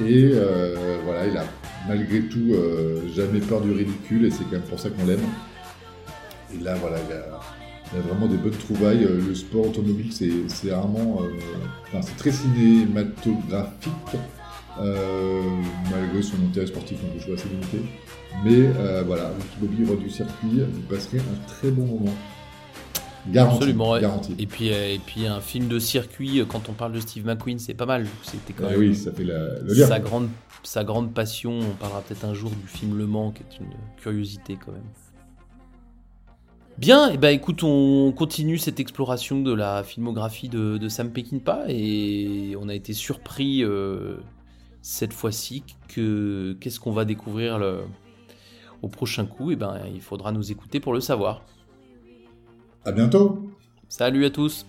Et 0.00 0.30
euh, 0.32 0.98
voilà, 1.04 1.26
il 1.26 1.36
a 1.36 1.44
malgré 1.86 2.22
tout 2.22 2.52
euh, 2.52 3.08
jamais 3.14 3.40
peur 3.40 3.60
du 3.60 3.72
ridicule 3.72 4.24
et 4.24 4.30
c'est 4.30 4.44
quand 4.44 4.52
même 4.52 4.62
pour 4.62 4.80
ça 4.80 4.90
qu'on 4.90 5.04
l'aime. 5.04 5.20
Et 6.54 6.62
là, 6.62 6.74
voilà, 6.76 6.98
il 7.08 7.12
a, 7.12 7.40
vraiment 8.00 8.26
des 8.26 8.38
bonnes 8.38 8.56
trouvailles. 8.56 9.04
Euh, 9.04 9.20
Le 9.26 9.34
sport 9.34 9.68
automobile, 9.68 10.12
c'est 10.12 10.72
enfin, 10.72 12.00
c'est 12.00 12.16
très 12.16 12.32
cinématographique. 12.32 13.92
malgré 14.78 16.22
son 16.22 16.36
intérêt 16.48 16.66
sportif 16.66 16.98
un 17.04 17.12
peu 17.14 17.20
je 17.20 17.26
vois 17.26 17.34
assez 17.34 17.48
limité. 17.48 17.78
Mais 18.44 19.02
voilà, 19.04 19.28
Ricky 19.28 19.84
Bobby, 19.86 20.04
du 20.04 20.10
circuit, 20.10 20.62
vous 20.72 20.80
passerez 20.88 21.18
un 21.18 21.46
très 21.46 21.70
bon 21.70 21.86
moment. 21.86 22.14
Absolument. 23.36 23.96
Et 24.38 24.46
puis, 24.46 24.72
euh, 24.72 24.94
et 24.94 24.98
puis 24.98 25.26
un 25.26 25.40
film 25.40 25.68
de 25.68 25.78
circuit, 25.78 26.40
euh, 26.40 26.44
quand 26.44 26.68
on 26.68 26.72
parle 26.72 26.92
de 26.92 27.00
Steve 27.00 27.24
McQueen, 27.24 27.58
c'est 27.58 27.74
pas 27.74 27.86
mal. 27.86 28.06
C'était 28.22 28.52
quand 28.52 28.64
Ah 28.66 28.70
même 28.70 28.80
oui, 28.80 28.94
ça 28.96 29.12
fait 29.12 29.24
la- 29.24 29.60
le 29.60 29.72
lien. 29.74 29.86
sa, 29.86 30.00
grande, 30.00 30.28
sa 30.64 30.82
grande 30.84 31.12
passion. 31.14 31.60
On 31.60 31.74
parlera 31.76 32.00
peut-être 32.02 32.24
un 32.24 32.34
jour 32.34 32.50
du 32.50 32.66
film 32.66 32.98
Le 32.98 33.06
Mans, 33.06 33.30
qui 33.30 33.42
est 33.42 33.58
une 33.60 33.70
curiosité 33.96 34.58
quand 34.64 34.72
même. 34.72 34.82
Bien, 36.78 37.10
et 37.10 37.18
ben 37.18 37.28
écoute, 37.28 37.62
on 37.62 38.12
continue 38.16 38.58
cette 38.58 38.80
exploration 38.80 39.40
de 39.40 39.52
la 39.52 39.84
filmographie 39.84 40.48
de, 40.48 40.78
de 40.78 40.88
Sam 40.88 41.10
Peckinpah 41.12 41.64
et 41.68 42.56
on 42.58 42.68
a 42.68 42.74
été 42.74 42.94
surpris 42.94 43.62
euh, 43.62 44.16
cette 44.80 45.12
fois-ci 45.12 45.62
que 45.88 46.56
qu'est-ce 46.60 46.80
qu'on 46.80 46.92
va 46.92 47.04
découvrir 47.04 47.58
le- 47.58 47.82
au 48.80 48.88
prochain 48.88 49.26
coup. 49.26 49.50
Et 49.52 49.56
ben 49.56 49.80
il 49.94 50.00
faudra 50.00 50.32
nous 50.32 50.50
écouter 50.50 50.80
pour 50.80 50.94
le 50.94 51.00
savoir. 51.00 51.42
À 52.84 52.90
bientôt. 52.90 53.38
Salut 53.88 54.24
à 54.24 54.30
tous. 54.30 54.66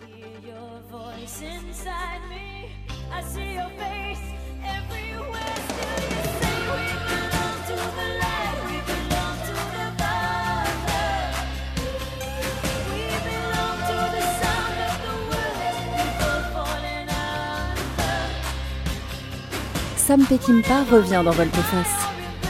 Sam 19.98 20.24
Peckinpah 20.26 20.84
revient 20.92 21.22
dans 21.26 21.32
Volteface. 21.32 21.88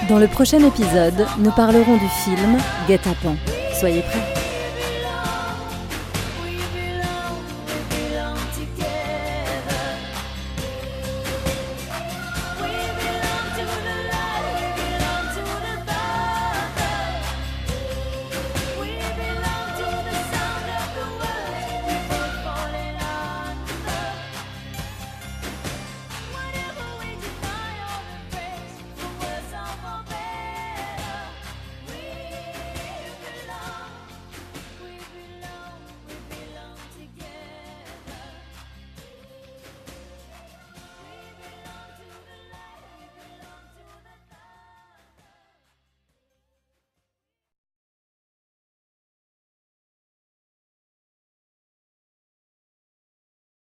Dans 0.10 0.20
le 0.20 0.28
prochain 0.28 0.60
épisode, 0.66 1.26
nous 1.40 1.52
parlerons 1.52 1.96
du 1.96 2.08
film 2.26 2.58
Guet-apens. 2.88 3.38
Soyez 3.80 4.02
prêts. 4.02 4.43